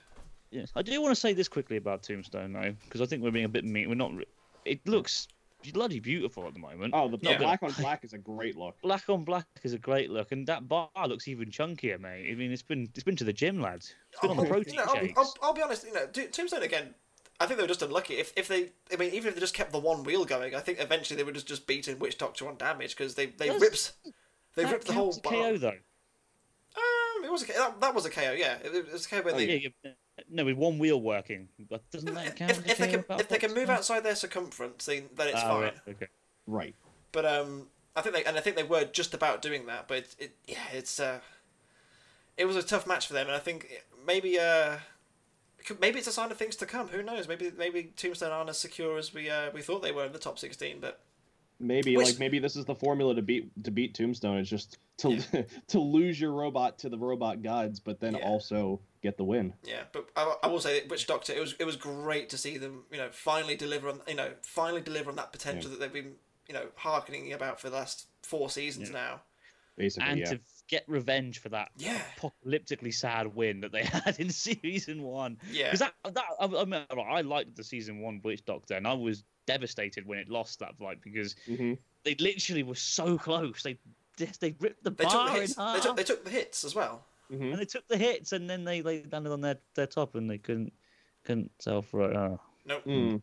[0.51, 3.31] Yes, I do want to say this quickly about Tombstone though, because I think we're
[3.33, 3.89] being a bit mean.
[3.89, 4.15] We're not.
[4.15, 4.25] re-
[4.65, 5.27] It looks
[5.73, 6.93] bloody beautiful at the moment.
[6.95, 7.39] Oh, the, the Yeah.
[7.39, 8.81] black on black is a great look.
[8.83, 12.29] Black on black is a great look, and that bar looks even chunkier, mate.
[12.31, 13.95] I mean, it's been it's been to the gym, lads.
[14.13, 15.19] It's been on the Oh, protein you know, I'll, shakes.
[15.19, 15.87] I'll, I'll be honest.
[15.87, 16.95] You know, To- Tombstone again.
[17.41, 18.15] I think they were just unlucky.
[18.15, 20.61] If if they, I mean, even if they just kept the one wheel going, I
[20.61, 23.61] think eventually they would have just beaten Witch Doctor on damage because they they Yes.
[23.61, 23.93] ripped
[24.55, 25.33] they ripped the whole counts a bar.
[25.33, 25.79] KO though.
[26.77, 28.33] Um, it was a, that, that was a KO.
[28.33, 29.93] Yeah, it, it was a KO when Oh, they Yeah, yeah,
[30.31, 32.51] no, with one wheel working, but doesn't that count?
[32.53, 33.79] if, if they can if they can move point?
[33.79, 35.63] outside their circumference, then then it's Ah, fine.
[35.63, 36.09] right, okay.
[36.47, 36.75] Right.
[37.13, 39.89] But um, I think they and I think they were just about doing that.
[39.89, 41.21] But it, it yeah, it's uh,
[42.37, 43.69] it was a tough match for them, and I think
[44.07, 44.81] maybe uh, it could-
[45.81, 46.89] maybe it's a sign of things to come.
[46.89, 47.29] Who knows?
[47.29, 50.19] Maybe maybe Tombstone aren't as secure as we uh, we thought they were in the
[50.19, 50.81] top sixteen.
[50.81, 51.01] But
[51.61, 54.39] Maybe Which- like maybe this is the formula to beat to beat Tombstone.
[54.39, 55.21] It's just to
[55.69, 58.27] to lose your robot to the robot gods, but then Yeah.
[58.27, 59.53] also get the win.
[59.63, 61.33] yeah, but I, I will say that Witch Doctor.
[61.33, 62.83] It was it was great to see them.
[62.91, 66.15] You know, finally deliver on you know finally deliver on that potential that they've been
[66.49, 68.95] you know harkening about for the last four seasons Yeah.
[68.97, 69.21] now.
[69.77, 70.25] Basically, and yeah.
[70.27, 72.01] to get revenge for that Yeah.
[72.19, 75.37] apocalyptically sad win that they had in season one.
[75.51, 75.67] Yeah.
[75.67, 78.95] Because that, that I, I, mean, I liked the season one Witch Doctor, and I
[78.95, 81.75] was devastated when it lost that fight because hmm
[82.05, 83.63] they literally were so close.
[83.63, 83.79] They
[84.41, 85.55] they ripped the They took bar the in hits.
[85.55, 87.03] They took, they took the hits as well.
[87.29, 90.15] hmm and they took the hits, and then they, they landed on their, their top,
[90.15, 90.73] and they couldn't
[91.25, 92.15] couldn't self right.
[92.15, 92.41] Oh.
[92.67, 92.85] Nope.
[92.87, 93.23] Mm.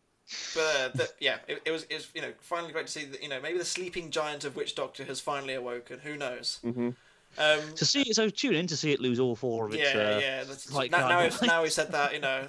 [0.54, 3.04] But uh, the, yeah, it, it was it was you know finally great to see
[3.06, 6.00] that you know maybe the sleeping giant of Witch Doctor has finally awoken.
[6.00, 6.60] Who knows?
[6.62, 6.90] hmm
[7.38, 9.82] Um, To see it, so tune in to see it lose all four of its.
[9.82, 10.44] yeah, uh, yeah.
[10.44, 12.46] That's, like now, now, we've, now we said that, you know,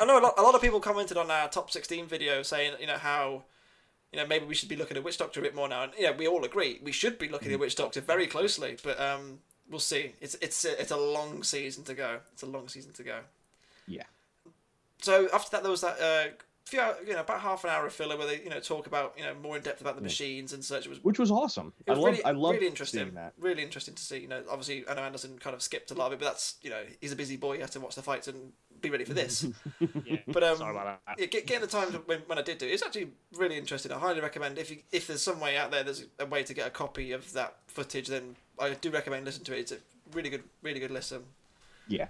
[0.00, 2.74] I know a lot, a lot of people commented on our top sixteen video saying,
[2.80, 3.44] you know, how,
[4.12, 5.92] you know, maybe we should be looking at Witch Doctor a bit more now, and
[5.98, 9.38] yeah, we all agree we should be looking at Witch Doctor very closely, but um,
[9.70, 10.14] we'll see.
[10.20, 12.18] It's it's it's a long season to go.
[12.32, 13.20] It's a long season to go.
[13.86, 14.04] Yeah.
[15.00, 16.00] So after that, there was that.
[16.00, 16.32] Uh,
[16.64, 19.14] few you know, about half an hour of filler where they, you know, talk about,
[19.18, 20.86] you know, more in depth about the machines and such.
[20.86, 21.72] It was Which was awesome.
[21.86, 23.12] it I love really, I love really interesting.
[23.14, 23.34] that.
[23.38, 24.20] Really interesting to see.
[24.20, 26.56] You know, obviously, I know Anderson kind of skipped a lot of it, but that's
[26.62, 27.56] you know, he's a busy boy.
[27.56, 29.46] He has to watch the fights and be ready for this.
[30.04, 30.18] yeah.
[30.26, 31.18] But um, Sorry about that.
[31.18, 33.92] yeah, getting the time when, when I did do it, it's actually really interesting.
[33.92, 36.54] I highly recommend if you, if there's some way out there, there's a way to
[36.54, 39.60] get a copy of that footage, then I do recommend listening to it.
[39.60, 39.78] It's a
[40.12, 41.24] really good, really good listen.
[41.88, 42.06] Yeah.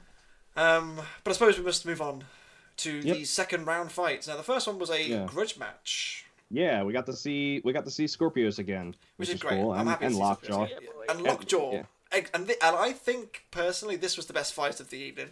[0.56, 2.24] Um, but I suppose we must move on
[2.78, 3.16] to Yep.
[3.16, 4.26] the second round fights.
[4.28, 5.26] Now, the first one was a Yeah.
[5.26, 9.28] grudge match, Yeah, we got to see we got to see Skorpios again, which, which,
[9.30, 9.60] is, is great.
[9.60, 10.66] cool, I'm and, happy to and see Lockjaw.
[10.68, 11.72] something- yeah, and Lockjaw.
[11.72, 11.82] yeah.
[12.12, 15.30] And, and, the, and I think personally, this was the best fight of the evening.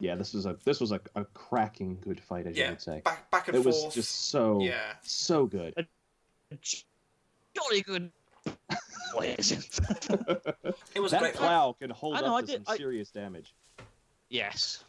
[0.00, 3.00] Yeah, this was a this was a, a cracking good fight, as you would say.
[3.04, 4.94] back back and It was just so Yeah.
[5.02, 5.74] so good.
[7.54, 8.10] Jolly good.
[9.14, 9.52] boys.
[10.94, 12.76] It was that great plow can hold I know, up I to did- some I-
[12.76, 13.54] serious damage.
[14.28, 14.84] yes.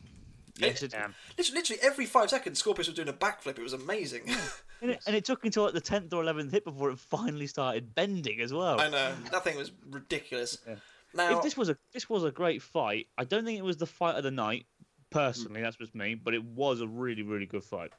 [0.59, 1.13] Yes, it can.
[1.37, 3.57] Literally, literally every five seconds, Skorpios was doing a backflip.
[3.57, 4.23] It was amazing.
[4.81, 7.47] And it, and it took until like the tenth or eleventh hit before it finally
[7.47, 8.79] started bending as well.
[8.79, 10.57] I know that thing was ridiculous.
[10.65, 10.75] Yeah.
[11.13, 13.07] Now, If this was a this was a great fight.
[13.17, 14.67] I don't think it was the fight of the night,
[15.09, 15.61] personally.
[15.61, 16.15] That's just me.
[16.15, 17.91] But it was a really really good fight.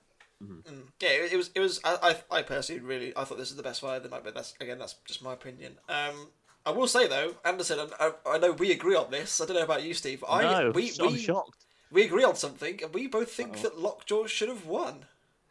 [0.42, 0.62] Mm.
[1.02, 1.50] yeah, it, it was.
[1.54, 1.80] It was.
[1.84, 4.24] I, I, I personally really, I thought this was the best fight of the night.
[4.24, 5.76] But that's again, that's just my opinion.
[5.86, 6.28] Um,
[6.64, 9.40] I will say though, Anderson, I, I know we agree on this.
[9.40, 10.24] I don't know about you, Steve.
[10.28, 11.66] I no, we so I'm we, shocked.
[11.92, 13.62] We agree on something, and we both think Uh-oh.
[13.62, 15.06] that Lockjaw should have won.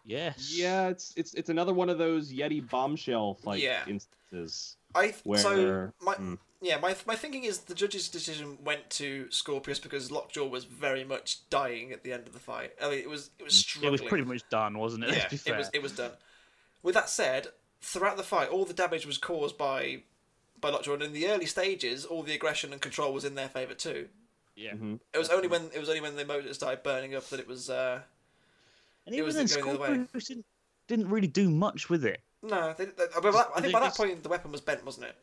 [0.06, 0.54] Yes.
[0.56, 3.84] Yeah, it's it's it's another one of those Yeti bombshell fight Yeah.
[3.88, 6.36] instances I where so my Hmm.
[6.62, 11.04] yeah my my thinking is the judge's decision went to Skorpios because Lockjaw was very
[11.04, 12.73] much dying at the end of the fight.
[12.82, 13.89] I mean, it was it was struggling.
[13.89, 15.10] It was pretty much done, wasn't it?
[15.12, 16.12] yeah, Let's be it was it was done.
[16.82, 17.47] With that said,
[17.82, 20.04] throughout the fight, all the damage was caused by
[20.60, 23.49] by Lockjaw, and in the early stages, all the aggression and control was in their
[23.49, 24.08] favour too.
[24.60, 24.74] Yeah.
[24.74, 25.00] Mhm.
[25.13, 27.48] It was only when it was only when the motor started burning up that it
[27.48, 27.69] was.
[27.69, 28.02] uh
[29.06, 30.00] And It even was then, going the other way.
[30.06, 30.45] Skorpios didn't,
[30.89, 32.22] didn't really do much with it.
[32.41, 35.08] No, they, they, but that, I think by that point the weapon was bent, wasn't
[35.08, 35.15] it?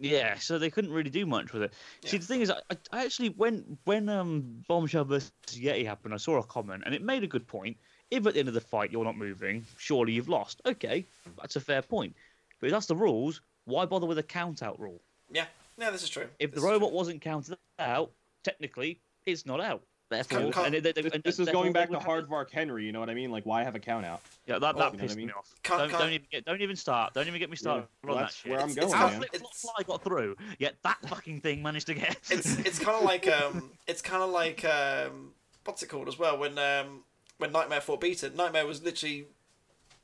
[0.00, 1.72] Yeah, so they couldn't really do much with it.
[2.04, 2.58] See, the thing is, I,
[2.92, 7.02] I actually when when um Bombshell versus Yeti happened, I saw a comment and it
[7.02, 7.76] made a good point.
[8.10, 10.60] If at the end of the fight you're not moving, surely you've lost.
[10.66, 11.04] Okay,
[11.40, 12.14] that's a fair point.
[12.60, 15.00] But if that's the rules, why bother with a count out rule?
[15.30, 15.46] Yeah,
[15.78, 16.28] yeah, this is true.
[16.38, 16.96] If the This is robot true.
[16.96, 18.12] wasn't counted out,
[18.44, 19.82] technically it's not out.
[20.10, 22.28] Therefore, Can't- can't- and they- they- This, and this is going back to would have-
[22.28, 22.84] Hardvark Henry.
[22.84, 23.30] You know what I mean?
[23.30, 24.20] Like, why have a count out?
[24.46, 25.26] Yeah, that, Oh, that you know what pissed I mean?
[25.28, 25.54] me off.
[25.62, 27.14] Can't- don't, can't- don't even get, don't even start.
[27.14, 28.52] Don't even get me started well, on that that's shit.
[28.52, 29.16] where I'm going, it's How man.
[29.16, 32.18] Flip It's- Fly got through, yet that fucking thing managed to get.
[32.30, 35.32] it's it's kind of like um it's kind of like um
[35.64, 37.02] what's it called as well when um
[37.38, 38.36] when Nightmare fought Beaton.
[38.36, 39.26] Nightmare was literally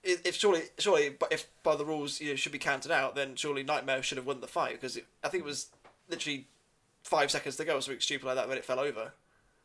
[0.03, 3.15] if if surely surely but if by the rules you know, should be counted out,
[3.15, 5.67] then surely Nightmare should have won the fight because I think it was
[6.09, 6.47] literally
[7.05, 9.13] five seconds to go or something stupid like that when it fell over.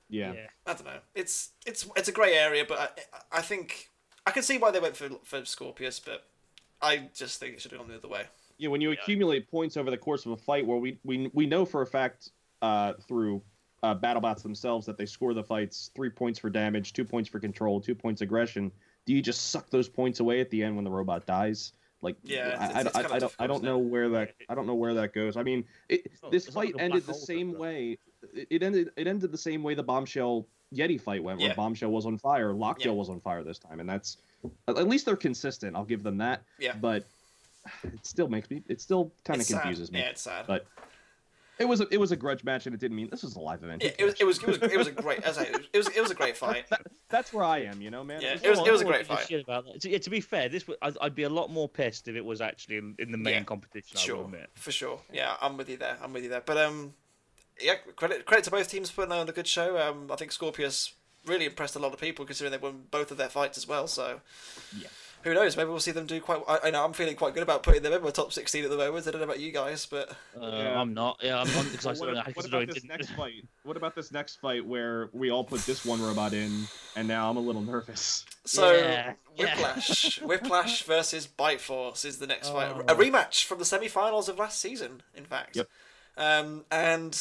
[0.10, 0.34] Yeah.
[0.66, 1.00] I don't know.
[1.14, 2.96] It's it's it's a grey area, but
[3.32, 3.90] I I think
[4.26, 6.26] I can see why they went for for Skorpios, but
[6.82, 8.24] I just think it should have gone the other way.
[8.58, 11.46] Yeah, when you accumulate points over the course of a fight, where we we we
[11.46, 12.30] know for a fact
[12.62, 13.42] uh, through
[13.84, 17.40] uh, BattleBots themselves that they score the fights three points for damage, two points for
[17.40, 18.72] control, two points aggression.
[19.06, 21.74] Do you just suck those points away at the end when the robot dies?
[22.02, 24.34] Like, Yeah, it's- I, it's- it's I, kinda I, don't I don't know where that
[24.50, 25.38] I don't know where that goes.
[25.38, 27.60] I mean, it, not- this it's fight like ended the same thing, though.
[27.60, 27.98] way.
[28.34, 31.56] It it ended it ended the same way the bombshell Yeti fight went, where Yeah.
[31.56, 32.96] bombshell was on fire, Lockjaw Yeah.
[32.96, 34.18] was on fire this time, and that's
[34.68, 35.76] at at least they're consistent.
[35.76, 36.44] I'll give them that.
[36.60, 36.76] Yeah.
[36.76, 37.06] But
[37.84, 38.62] it still makes me.
[38.68, 39.62] It still kind of It's sad.
[39.62, 40.00] confuses me.
[40.00, 40.46] Yeah, it's sad.
[40.48, 40.66] But
[41.60, 43.40] it was a, it was a grudge match, and it didn't mean this was a
[43.40, 43.84] live event.
[43.84, 45.88] Yeah, it was, it was, it was, it was a great, as I it was,
[45.90, 46.66] it was a great fight.
[46.70, 48.20] That- that's where I am, you know, man.
[48.22, 49.28] Yeah, it was- it was a I don't great fight.
[49.28, 49.82] shit about that.
[49.82, 52.26] To, yeah, to be fair, this I'd, I'd be a lot more pissed if it
[52.26, 53.96] was actually in, in the main Yeah, competition.
[53.98, 55.00] I Sure, for sure.
[55.14, 55.98] Yeah, I'm with you there.
[56.04, 56.42] I'm with you there.
[56.46, 56.94] But um,
[57.62, 59.78] yeah, credit credit to both teams for putting on a good show.
[59.78, 60.94] Um, I think Skorpios
[61.26, 63.88] really impressed a lot of people considering they won both of their fights as well.
[63.88, 64.20] So
[64.78, 64.88] Yeah.
[65.26, 65.58] Who knows?
[65.58, 66.42] Maybe we'll see them do quite.
[66.48, 68.70] I, I know I'm feeling quite good about putting them in my top 16 at
[68.70, 69.06] the moment.
[69.06, 70.10] I don't know about you guys, but
[70.40, 70.80] Uh, Yeah.
[70.80, 71.20] I'm not.
[71.22, 72.36] Yeah, I'm not because I Well, saw what, it.
[72.38, 73.44] what about this didn't- next fight?
[73.64, 77.30] What about this next fight where we all put this one robot in, and now
[77.30, 78.24] I'm a little nervous.
[78.46, 79.56] so Yeah, yeah.
[79.56, 82.72] Whiplash, Whiplash versus Bite Force is the next fight.
[82.74, 82.82] Oh.
[82.82, 85.56] A rematch from the semi-finals of last season, in fact.
[85.56, 85.68] Yep.
[86.18, 87.20] Um, and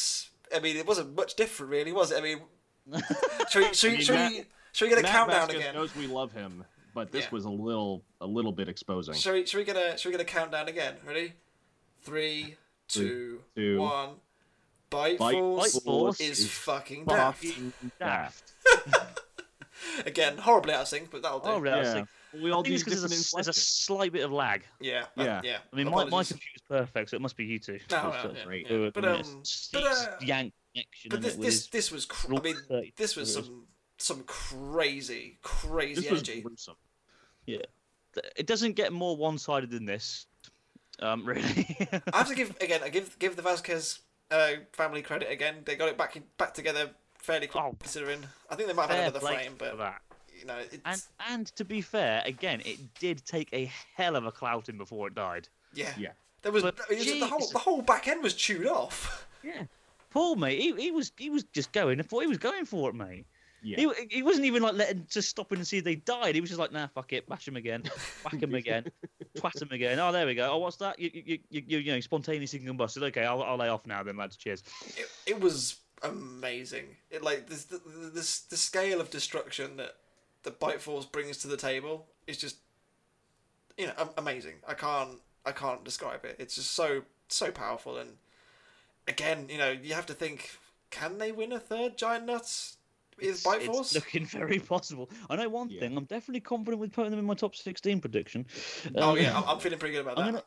[0.55, 2.19] I mean, it wasn't much different, really, was it?
[2.19, 2.39] I mean,
[3.49, 5.59] should we, should, we, mean, should, Matt- we, should we get a Matt countdown Vasquez
[5.61, 5.73] again?
[5.73, 6.63] knows we love him,
[6.95, 7.29] but this Yeah.
[7.31, 9.13] was a little a little bit exposing.
[9.13, 10.95] Shall we, shall we get a shall we get a countdown again?
[11.05, 11.33] Ready?
[12.01, 12.55] Three,
[12.87, 14.09] two, two, one.
[14.89, 17.45] Bite, Bite Force, Bite Force is, is fucking daft.
[17.99, 18.53] Daft.
[20.05, 21.49] Again, horribly out of sync, but that'll do.
[21.49, 21.79] Oh, really?
[21.79, 21.93] I Yeah.
[21.93, 24.31] think- We all I think do it's because there's, a- there's a slight bit of
[24.31, 24.63] lag.
[24.79, 25.23] Yeah, Yeah.
[25.25, 25.57] yeah, yeah.
[25.71, 27.73] I mean, my, my computer's perfect, so it must be you two.
[27.73, 28.67] No, It's no, yeah, yeah.
[28.67, 31.09] good, But um, it's- but, uh, yank connection.
[31.09, 36.11] but this this this was cr- I mean this was some some crazy crazy This
[36.11, 36.21] was
[37.47, 37.63] energy.
[38.13, 38.31] gruesome.
[38.35, 40.25] it doesn't get more one-sided than this.
[40.99, 41.77] Um, really.
[42.13, 42.81] I have to give again.
[42.83, 43.99] I give give the Vasquez
[44.31, 45.55] uh, family credit again.
[45.65, 47.75] They got it back in, back together fairly quick, Oh.
[47.79, 48.23] considering.
[48.49, 50.01] I think they might have had another frame, but that.
[50.39, 54.25] you know, it's And and to be fair, again, it did take a hell of
[54.25, 55.49] a clouting before it died.
[55.73, 56.11] yeah, Yeah.
[56.43, 59.27] There was, But I mean, the whole the whole back end was chewed off.
[59.43, 59.63] Yeah.
[60.11, 61.99] Poor mate, he, he was he was just going.
[61.99, 63.25] I thought he was going for it, mate.
[63.65, 63.77] Yeah.
[63.77, 66.35] He, he wasn't even like letting just stopping to see if they died.
[66.35, 67.81] He was just like, nah, fuck it, bash him again,
[68.23, 68.85] whack him again,
[69.37, 69.97] twat him again.
[69.99, 70.51] Oh, there we go.
[70.51, 70.99] Oh, what's that?
[70.99, 73.01] You you you, you, you know, spontaneously combusted.
[73.01, 74.37] Okay, I'll, I'll lay off now then, lads.
[74.37, 74.61] Cheers.
[74.95, 76.85] It, it was amazing.
[77.09, 77.81] It like this the,
[78.13, 79.95] this the scale of destruction that
[80.43, 82.57] the Bite Force brings to the table is just
[83.79, 84.55] you know amazing.
[84.67, 86.35] I can't I can't describe it.
[86.37, 88.17] It's just so so powerful and
[89.07, 90.59] again you know you have to think
[90.91, 92.77] can they win a third giant nuts?
[93.19, 93.95] Is Bite it's Force?
[93.95, 95.09] looking very possible.
[95.29, 95.81] I know one Yeah.
[95.81, 95.97] thing.
[95.97, 98.45] I'm definitely confident with putting them in my top 16 prediction.
[98.97, 100.21] Oh Um, yeah, I'm, I'm feeling pretty good about that.
[100.25, 100.43] I'm gonna.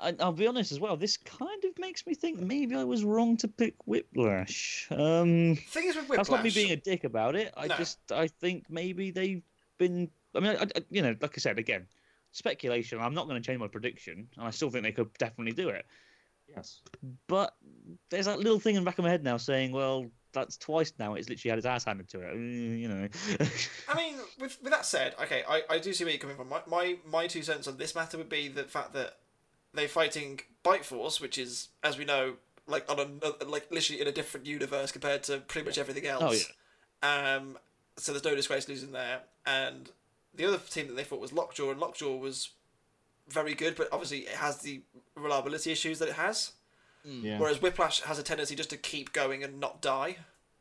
[0.00, 0.96] I, I'll be honest as well.
[0.96, 4.88] This kind of makes me think maybe I was wrong to pick Whiplash.
[4.90, 7.52] Um, Thing is with Whiplash, that's not me being a dick about it.
[7.56, 7.76] I No.
[7.76, 9.42] just I think maybe they've
[9.78, 10.10] been.
[10.34, 11.86] I mean, I, I, you know, like I said again,
[12.32, 12.98] speculation.
[12.98, 15.68] I'm not going to change my prediction, and I still think they could definitely do
[15.68, 15.84] it.
[16.48, 16.80] Yes.
[17.26, 17.54] But
[18.10, 20.92] there's that little thing in the back of my head now saying, well, that's twice
[20.98, 21.14] now.
[21.14, 22.34] It's literally had his ass handed to it.
[22.34, 23.08] You know.
[23.88, 26.48] I mean, with with that said, okay, I, I do see where you're coming from.
[26.48, 29.16] My, my my two cents on this matter would be the fact that
[29.74, 32.34] they're fighting Bite Force, which is, as we know,
[32.66, 36.50] like on a like literally in a different universe compared to pretty much everything else.
[37.02, 37.36] Oh, yeah.
[37.38, 37.58] Um.
[37.96, 39.90] So there's no disgrace losing there, and
[40.34, 42.50] the other team that they fought was Lock-Jaw, and Lock-Jaw was
[43.28, 44.80] very good, but obviously it has the
[45.14, 46.52] reliability issues that it has.
[47.04, 47.38] Yeah.
[47.38, 50.16] Whereas Whiplash has a tendency just to keep going and not die,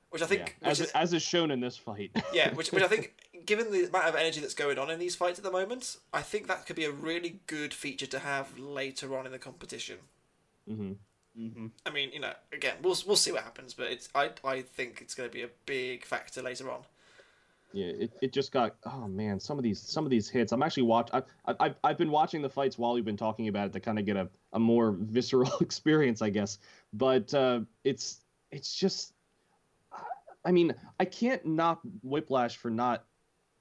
[0.09, 0.69] which I think yeah.
[0.69, 2.11] which As, is, as is shown in this fight.
[2.33, 3.13] yeah, which, which I think,
[3.45, 6.21] given the amount of energy that's going on in these fights at the moment, I
[6.21, 9.97] think that could be a really good feature to have later on in the competition.
[10.67, 10.93] hmm
[11.35, 14.61] hmm I mean, you know, again, we'll we'll see what happens, but it's I I
[14.61, 16.81] think it's going to be a big factor later on.
[17.71, 20.51] Yeah, it, it just got oh man, some of these some of these hits.
[20.51, 23.47] I'm actually watch I I I've, I've been watching the fights while we've been talking
[23.47, 26.57] about it to kind of get a, a more visceral experience, I guess.
[26.93, 29.13] But uh, it's it's just
[30.45, 33.05] I mean, I can't knock Whiplash for not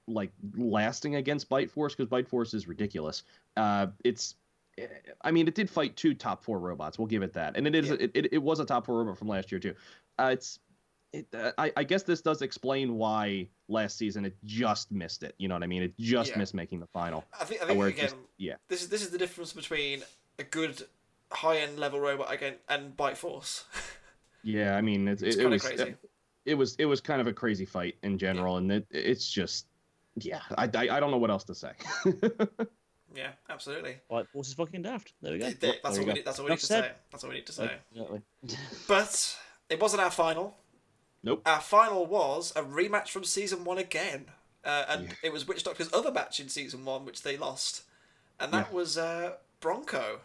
[0.07, 3.25] like lasting against Bite Force because Bite Force is ridiculous.
[3.57, 4.37] Uh, it's
[5.23, 6.99] I mean, it did fight two top four robots.
[6.99, 7.97] We'll give it that, and it is Yeah.
[8.01, 9.75] it, it, it was a top four robot from last year too.
[10.19, 10.61] Uh, it's
[11.13, 15.35] it, uh, I, I guess this does explain why last season it just missed it.
[15.39, 15.83] You know what I mean?
[15.83, 16.39] It just Yeah.
[16.39, 17.25] missed making the final.
[17.41, 18.55] I think I Uh, think again, just- yeah.
[18.69, 20.03] this is this is the difference between
[20.39, 20.87] a good
[21.31, 23.65] high end level robot again and Bite Force.
[24.45, 25.83] Yeah, I mean, it, It's it, it kinda was crazy.
[25.83, 25.99] It,
[26.47, 29.67] it was it was kind of a crazy fight in general, and it it's just
[30.15, 31.73] yeah, I, I, I don't know what else to say.
[33.15, 33.97] yeah, absolutely.
[34.11, 35.13] Like, Force is fucking daft.
[35.23, 35.47] There we go.
[35.47, 36.13] Th- th- That's there all we go.
[36.15, 36.25] need.
[36.25, 36.85] That's all we Enough need to said.
[36.85, 36.93] say.
[37.11, 37.71] That's all we need to say.
[37.93, 38.21] Exactly.
[38.87, 40.57] But it wasn't our final.
[41.23, 41.43] Nope.
[41.47, 44.27] Our final was a rematch from season one again,
[44.65, 45.15] uh, and Yeah.
[45.25, 47.83] it was Witch Doctor's other match in season one, which they lost,
[48.39, 48.75] and that Yeah.
[48.75, 50.21] was uh, Bronco.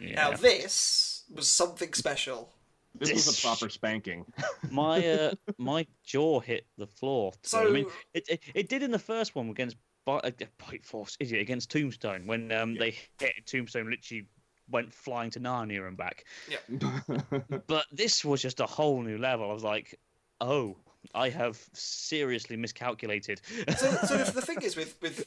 [0.00, 0.14] Yeah.
[0.30, 2.52] Now this was something special.
[2.94, 4.24] this was a proper spanking.
[4.70, 7.32] my uh, my jaw hit the floor.
[7.44, 10.84] So I mean, it, it it did in the first one against Bi- uh, Bite
[10.84, 14.26] Force, idiot, against Tombstone when um they hit Tombstone literally
[14.70, 16.24] went flying to Narnia and back.
[16.48, 17.00] Yeah.
[17.66, 19.50] But this was just a whole new level.
[19.50, 19.98] I was like,
[20.40, 20.76] oh,
[21.14, 23.40] I have seriously miscalculated.
[23.76, 25.26] so, so the, the thing is with with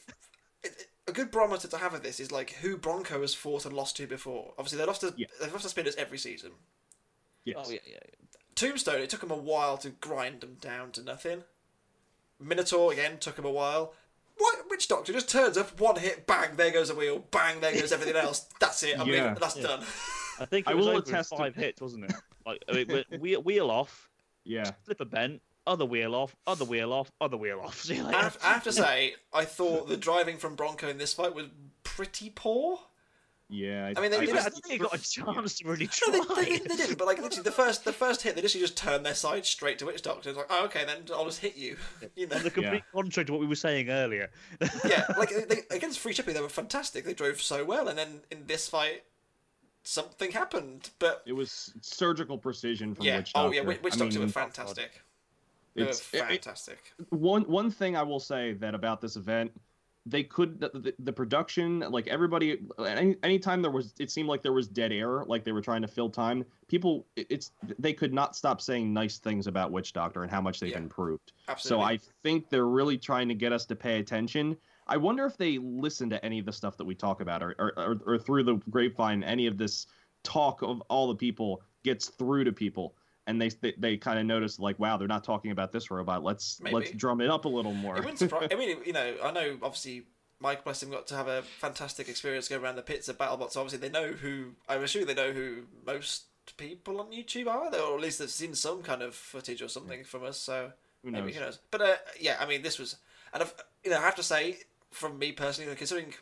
[1.06, 3.96] a good barometer to have of this is like who Bronco has fought and lost
[3.98, 4.54] to before.
[4.58, 5.26] Obviously, they lost to Yeah.
[5.40, 6.52] they've lost to Spinners every season.
[7.44, 7.56] yes.
[7.58, 7.98] Oh yeah, yeah.
[8.54, 11.42] Tombstone, it took them a while to grind them down to nothing.
[12.40, 13.94] Minotaur again took him a while.
[14.74, 17.72] What Witch Doctor just turns up, one hit, bang, there goes a wheel, bang, there
[17.72, 18.48] goes everything else.
[18.58, 18.98] That's it.
[18.98, 19.14] I'm Yeah.
[19.26, 19.34] leaving.
[19.40, 19.62] That's Yeah.
[19.68, 19.80] done.
[20.40, 22.12] I think it I was will over in attest to- five hits, wasn't it?
[22.44, 24.10] Like I mean, wheel, wheel off,
[24.42, 24.72] Yeah.
[24.84, 27.80] flipper bent, other wheel off, other wheel off, other wheel off.
[27.84, 30.98] See you I have, I have to say, I thought the driving from Bronco in
[30.98, 31.46] this fight was
[31.84, 32.80] pretty poor.
[33.50, 33.92] Yeah.
[33.96, 35.84] I mean, they I, did I it- don't think they got a chance to really
[36.08, 36.34] No, try.
[36.44, 38.76] they, they, they didn't, but like literally the first the first hit, they literally just
[38.76, 40.30] turned their side straight to Witch Doctor.
[40.30, 41.76] It's like, oh, okay, then I'll just hit you.
[42.16, 44.30] You know, On the complete contrary to what we were saying earlier.
[44.88, 47.04] yeah, like they, against Free Shipping, they were fantastic.
[47.04, 49.02] They drove so well, and then in this fight,
[49.82, 50.90] something happened.
[50.98, 53.56] But It was surgical precision from yeah, Witch oh Doctor.
[53.56, 54.90] yeah, Witch, Witch I Doctor mean, were fantastic.
[55.74, 56.78] They were it's- it- it- fantastic.
[57.10, 59.52] one one thing I will say that about this event,
[60.06, 64.42] they could the, the, the production like everybody any anytime there was it seemed like
[64.42, 68.12] there was dead air like they were trying to fill time people it's they could
[68.12, 70.78] not stop saying nice things about Witch Doctor and how much they've Yeah.
[70.78, 71.32] improved.
[71.56, 74.56] So I think they're really trying to get us to pay attention.
[74.86, 77.54] I wonder if they listen to any of the stuff that we talk about or
[77.58, 79.86] or, or, or through the grapevine any of this
[80.22, 82.94] talk of all the people gets through to people
[83.26, 86.22] and they they, they kind of notice like wow they're not talking about this robot
[86.22, 88.48] let's let's drum it up a little more It wouldn't surprise.
[88.52, 90.04] I mean, you know, I know obviously
[90.40, 93.52] Mike bless him got to have a fantastic experience going around the pits of BattleBots.
[93.52, 94.50] So obviously, they know who.
[94.68, 96.24] I'm assuming they know who most
[96.58, 100.04] people on YouTube are, or at least they've seen some kind of footage or something
[100.04, 100.36] from us.
[100.36, 100.72] So
[101.02, 101.34] Who maybe knows?
[101.34, 101.58] who knows?
[101.70, 102.96] But uh, yeah, I mean, this was,
[103.32, 104.58] and I've, you know, I have to say,
[104.90, 106.12] from me personally, considering.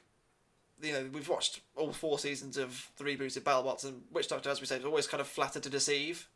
[0.81, 4.61] You know, we've watched all four seasons of the rebooted BattleBots, and Witch Doctor, as
[4.61, 6.29] we say, is always kind of flattered to deceive.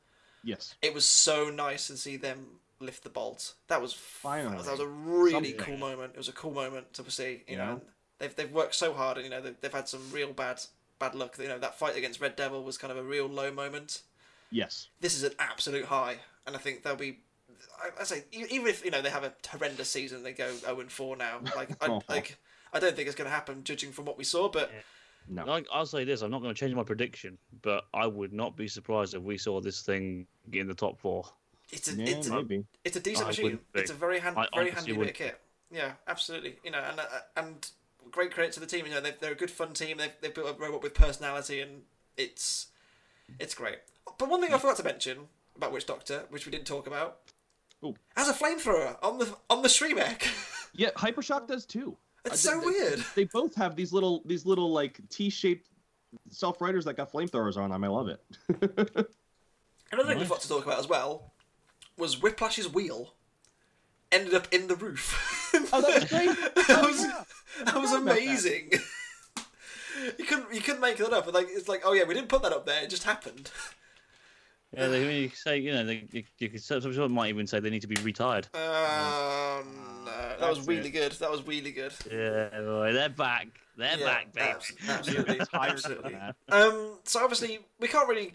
[0.47, 2.47] Yes It was so nice to see them
[2.81, 3.55] lift the bolt.
[3.69, 4.63] That was Finally.
[4.63, 5.57] That was a really Something.
[5.57, 6.13] cool moment.
[6.15, 7.43] It was a cool moment to see.
[7.49, 7.65] You Yeah.
[7.67, 7.81] know,
[8.19, 10.61] they've they've worked so hard, and you know they've, they've had some real bad
[10.99, 11.37] bad luck.
[11.39, 14.03] You know that fight against Red Devil was kind of a real low moment.
[14.51, 16.17] yes This is an absolute high,
[16.47, 17.21] and I think they'll be
[17.83, 20.55] I, I say e- even if you know they have a horrendous season, they go
[20.57, 21.41] zero and four now.
[21.57, 22.03] Like I, Oh.
[22.09, 22.39] like
[22.73, 24.49] I don't think it's going to happen, judging from what we saw.
[24.51, 24.71] But
[25.29, 25.45] No.
[25.45, 28.57] Like, I'll say this: I'm not going to change my prediction, but I would not
[28.57, 31.25] be surprised if we saw this thing in the top four.
[31.71, 32.47] it's a Yeah, it's a,
[32.85, 33.59] it's a decent I machine.
[33.75, 35.41] It's a very hand, I very honestly handy bit of kit.
[35.71, 36.57] Yeah, absolutely.
[36.65, 37.05] You know, and uh,
[37.37, 37.69] and
[38.11, 38.87] great credit to the team.
[38.87, 39.99] You know, they're, they're a good fun team.
[39.99, 41.83] They've they've built a robot with personality, and
[42.17, 42.69] it's
[43.39, 43.79] it's great.
[44.19, 45.19] But one thing I forgot to mention
[45.57, 47.19] about Witch Doctor, which we didn't talk about,
[47.85, 47.95] Ooh.
[48.17, 50.23] as a flamethrower on the on the Streamec.
[50.79, 51.97] Yeah, Hypershock does too.
[52.27, 53.05] It's so they- weird.
[53.15, 55.69] They both have these little these little like T-shaped
[56.31, 57.85] self writers that got flamethrowers on them.
[57.85, 58.21] I love it.
[59.93, 61.33] Another thing we forgot to talk about as well
[61.97, 63.15] was Whiplash's wheel
[64.11, 65.51] ended up in the roof.
[65.73, 66.55] oh, that was great.
[66.69, 67.25] that was yeah.
[67.65, 68.17] that was about that.
[68.19, 68.73] amazing.
[70.19, 71.33] you couldn't you couldn't make that up.
[71.33, 72.83] Like it's like oh yeah, we didn't put that up there.
[72.83, 73.51] It just happened.
[74.77, 77.61] Yeah, they, you say you know, they, you, you could some people might even say
[77.61, 78.49] they need to be retired.
[78.55, 78.61] Um,
[80.05, 80.93] no, that was really it.
[80.93, 81.13] good.
[81.13, 81.93] That was really good.
[82.11, 83.49] Yeah, boy, they're back.
[83.77, 84.49] They're Yeah, back, baby.
[84.89, 86.15] absolutely, absolutely.
[86.51, 88.35] Um, so obviously we can't really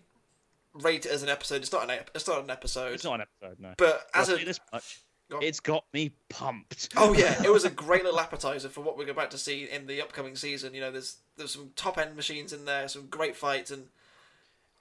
[0.73, 1.61] rate it as an episode.
[1.61, 2.93] It's not an ep- it's not an episode.
[2.93, 3.73] It's not an episode, no.
[3.77, 6.89] But as I'll a this much, Go it's got me pumped.
[6.97, 9.87] Oh yeah, it was a great little appetizer for what we're about to see in
[9.87, 10.73] the upcoming season.
[10.73, 13.85] You know, there's there's some top end machines in there, some great fights, and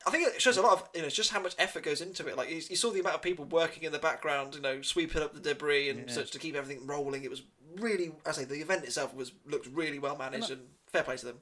[0.07, 2.27] I think it shows a lot of you know just how much effort goes into
[2.27, 2.37] it.
[2.37, 5.23] Like you, you saw the amount of people working in the background, you know, sweeping
[5.23, 6.15] up the debris and Yeah.
[6.15, 7.23] such to keep everything rolling.
[7.25, 7.43] It was
[7.77, 11.27] really, I say, the event itself was looked really well managed and fair play to
[11.27, 11.41] them.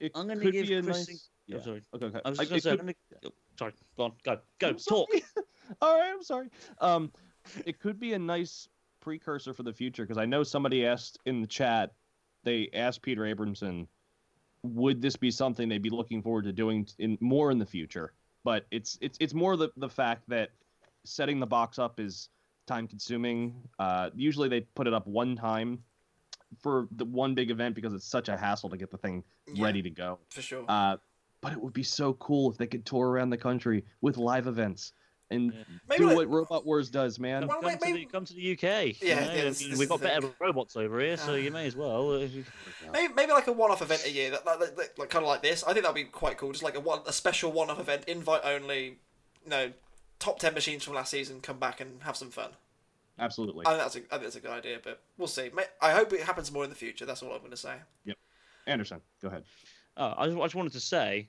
[0.00, 1.08] It I'm gonna give be a Chris.
[1.08, 1.28] nice.
[1.52, 1.82] I'm sorry.
[1.94, 2.20] Okay, okay.
[2.24, 2.70] I was going to say.
[2.70, 2.80] Could...
[2.80, 2.94] I'm gonna...
[3.26, 5.08] oh, Sorry, go on, go, go, I'm talk.
[5.80, 6.48] All right, I'm sorry.
[6.80, 7.12] Um,
[7.64, 8.68] it could be a nice
[9.00, 11.90] precursor for the future because I know somebody asked in the chat.
[12.42, 13.86] They asked Peter Abramson,
[14.64, 18.12] would this be something they'd be looking forward to doing in more in the future?
[18.42, 20.50] But it's it's it's more the the fact that
[21.04, 22.30] setting the box up is
[22.66, 23.54] time consuming.
[23.78, 25.82] Uh, usually they put it up one time
[26.62, 29.64] for the one big event because it's such a hassle to get the thing Yeah.
[29.64, 30.18] ready to go.
[30.30, 30.64] For sure.
[30.66, 30.96] Uh,
[31.42, 34.46] but it would be so cool if they could tour around the country with live
[34.46, 34.92] events
[35.30, 35.96] and Yeah.
[35.96, 37.46] Do like- what Robot Wars does, man.
[37.46, 38.62] Well, come, may- to maybe- the, come to the UK.
[39.00, 40.34] you Yeah, know, yeah, I mean, this we've is got better thing.
[40.40, 41.52] robots over here, so you ah.
[41.52, 42.08] may as well.
[42.92, 45.42] Maybe, maybe like a one-off event a year, that, that, that- like kind of like
[45.42, 45.64] this.
[45.64, 46.52] I think that'd be quite cool.
[46.52, 48.98] Just like a one, a special one-off event, invite only.
[49.44, 49.72] You know,
[50.18, 52.50] top ten machines from last season come back and have some fun.
[53.18, 53.66] Absolutely.
[53.66, 55.50] I think that's a, I think that's a good idea, but we'll see.
[55.80, 57.06] I hope it happens more in the future.
[57.06, 57.74] That's all I'm going to say.
[58.04, 58.16] Yep.
[58.66, 59.44] Anderson, go ahead.
[59.96, 61.28] Oh, I just, I just wanted to say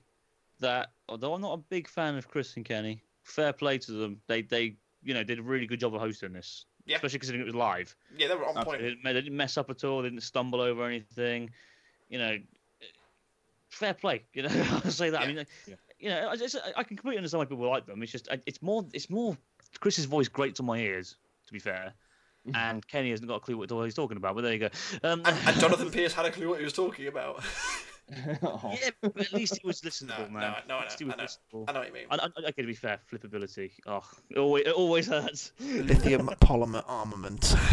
[0.60, 4.20] that although I'm not a big fan of Chris and Kenny, fair play to them.
[4.26, 6.96] They they you know did a really good job of hosting this, Yeah.
[6.96, 7.94] especially considering it was live.
[8.16, 8.80] Yeah, they were on point.
[8.80, 10.02] They didn't, they didn't mess up at all.
[10.02, 11.50] They didn't stumble over anything.
[12.08, 12.38] You know,
[13.68, 14.22] fair play.
[14.32, 14.48] You know,
[14.84, 15.20] I'll say that.
[15.22, 15.74] I mean, Yeah.
[15.98, 18.02] you know, I, just, I can completely understand why people like them.
[18.02, 19.36] It's just it's more it's more
[19.80, 21.16] Chris's voice grates on my ears.
[21.46, 21.92] To be fair.
[22.54, 24.68] And Kenny hasn't got a clue what he's talking about, but there you go.
[25.02, 27.42] Um, And, and Jonathan Pearce had a clue what he was talking about.
[28.42, 28.60] Oh.
[28.82, 30.54] yeah, but at least he was listenable, No, man.
[30.68, 31.24] no, no, I know, he was I know.
[31.24, 31.64] listenable.
[31.68, 32.04] I know what you mean.
[32.10, 33.72] I, I, okay, to be fair, flippability.
[33.86, 35.52] Oh, it always, it always hurts.
[35.60, 37.54] Lithium polymer armament.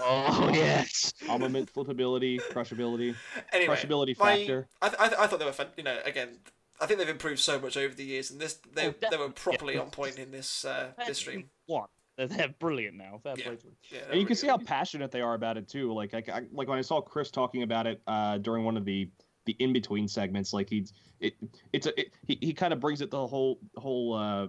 [0.00, 1.12] Oh yes.
[1.28, 3.16] Armament, flippability, crushability,
[3.52, 4.68] anyway, crushability my- factor.
[4.80, 5.66] I, th- I, th- I thought they were fun.
[5.76, 6.38] You know, again,
[6.80, 9.30] I think they've improved so much over the years, and this they Oh, they were
[9.30, 9.80] properly yeah.
[9.80, 11.50] on point in this uh, this stream.
[11.66, 11.88] One.
[12.16, 13.18] They're, they're brilliant now.
[13.24, 13.44] Fair Yeah.
[13.46, 13.76] play to them.
[13.90, 15.92] Yeah, And you can see really how passionate they are about it too.
[15.92, 18.84] Like, I, I- like when I saw Chris talking about it uh, during one of
[18.84, 19.08] the
[19.48, 21.34] the in between segments, like he's it
[21.72, 24.46] it's a it, he he kind of brings it the whole whole uh,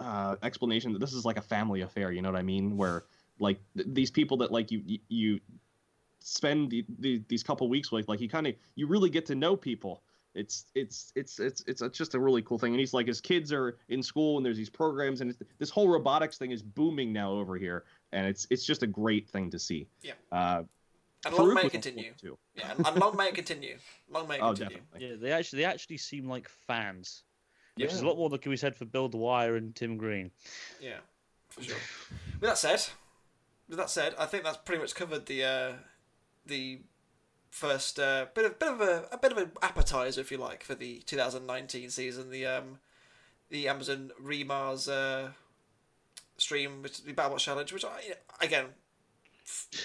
[0.00, 2.10] uh, explanation that this is like a family affair.
[2.10, 2.76] You know what I mean?
[2.76, 3.04] Where
[3.38, 5.40] like th- these people that like you you, you
[6.18, 9.34] spend the, the, these couple weeks with, like you kind of you really get to
[9.34, 10.02] know people.
[10.34, 12.72] It's it's it's it's it's a, just a really cool thing.
[12.72, 15.70] And he's like his kids are in school and there's these programs and it's, this
[15.70, 19.50] whole robotics thing is booming now over here, and it's it's just a great thing
[19.50, 19.86] to see.
[20.02, 20.12] Yeah.
[20.32, 20.64] Uh,
[21.26, 22.12] And long may it continue.
[22.54, 23.76] Yeah, and, and long may it continue.
[24.08, 24.76] Long may it Oh, continue.
[24.78, 25.08] definitely.
[25.08, 27.24] Yeah, they actually they actually seem like fans,
[27.76, 30.30] which is a lot more than can be said for Bill Dwyer and Tim Green.
[30.80, 30.98] Yeah,
[31.48, 31.76] for sure.
[32.40, 32.84] With that said,
[33.68, 35.72] with that said, I think that's pretty much covered the uh,
[36.46, 36.80] the
[37.50, 40.62] first uh, bit of bit of a, a bit of an appetizer, if you like,
[40.62, 42.30] for the 2019 season.
[42.30, 42.78] The um,
[43.50, 45.30] the Amazon re:MARS uh,
[46.36, 48.66] stream, which the BattleBots challenge, which I again.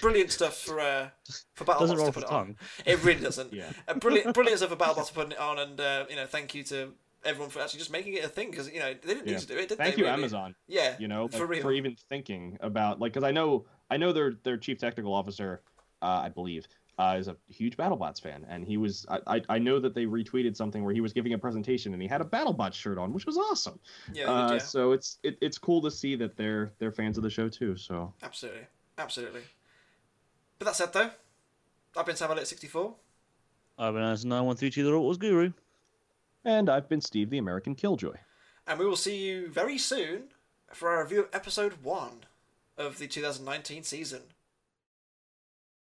[0.00, 1.08] Brilliant stuff for uh,
[1.54, 2.56] for Doesn't BattleBots roll to put the it on.
[2.86, 3.52] It really doesn't.
[3.52, 3.70] Yeah.
[3.88, 6.54] Uh, brilliant, brilliant stuff for BattleBots for putting it on, and uh, you know, thank
[6.54, 6.92] you to
[7.24, 9.32] everyone for actually just making it a thing because you know they didn't Yeah.
[9.34, 9.68] need to do it.
[9.68, 10.18] Did Thank they, you, really?
[10.18, 10.54] Amazon.
[10.66, 11.62] Yeah, You know, For like, real.
[11.62, 15.62] for even thinking about like because I know I know their their chief technical officer,
[16.02, 16.66] uh, I believe,
[16.98, 19.06] uh, is a huge BattleBots fan, and he was.
[19.08, 22.02] I, I I know that they retweeted something where he was giving a presentation and
[22.02, 23.78] he had a BattleBots shirt on, which was awesome.
[24.12, 24.58] Yeah, uh, yeah.
[24.58, 27.76] So it's it, it's cool to see that they're they're fans of the show too.
[27.76, 28.66] So absolutely,
[28.98, 29.42] absolutely.
[30.58, 31.10] But that said, though,
[31.96, 32.94] I've been Sam Elliott sixty four.
[33.78, 35.52] I've been as 9132 the Autos Guru.
[36.44, 38.14] and I've been Steve the American Killjoy.
[38.66, 40.28] And we will see you very soon
[40.72, 42.20] for our review of episode one
[42.78, 44.22] of the 2019 season.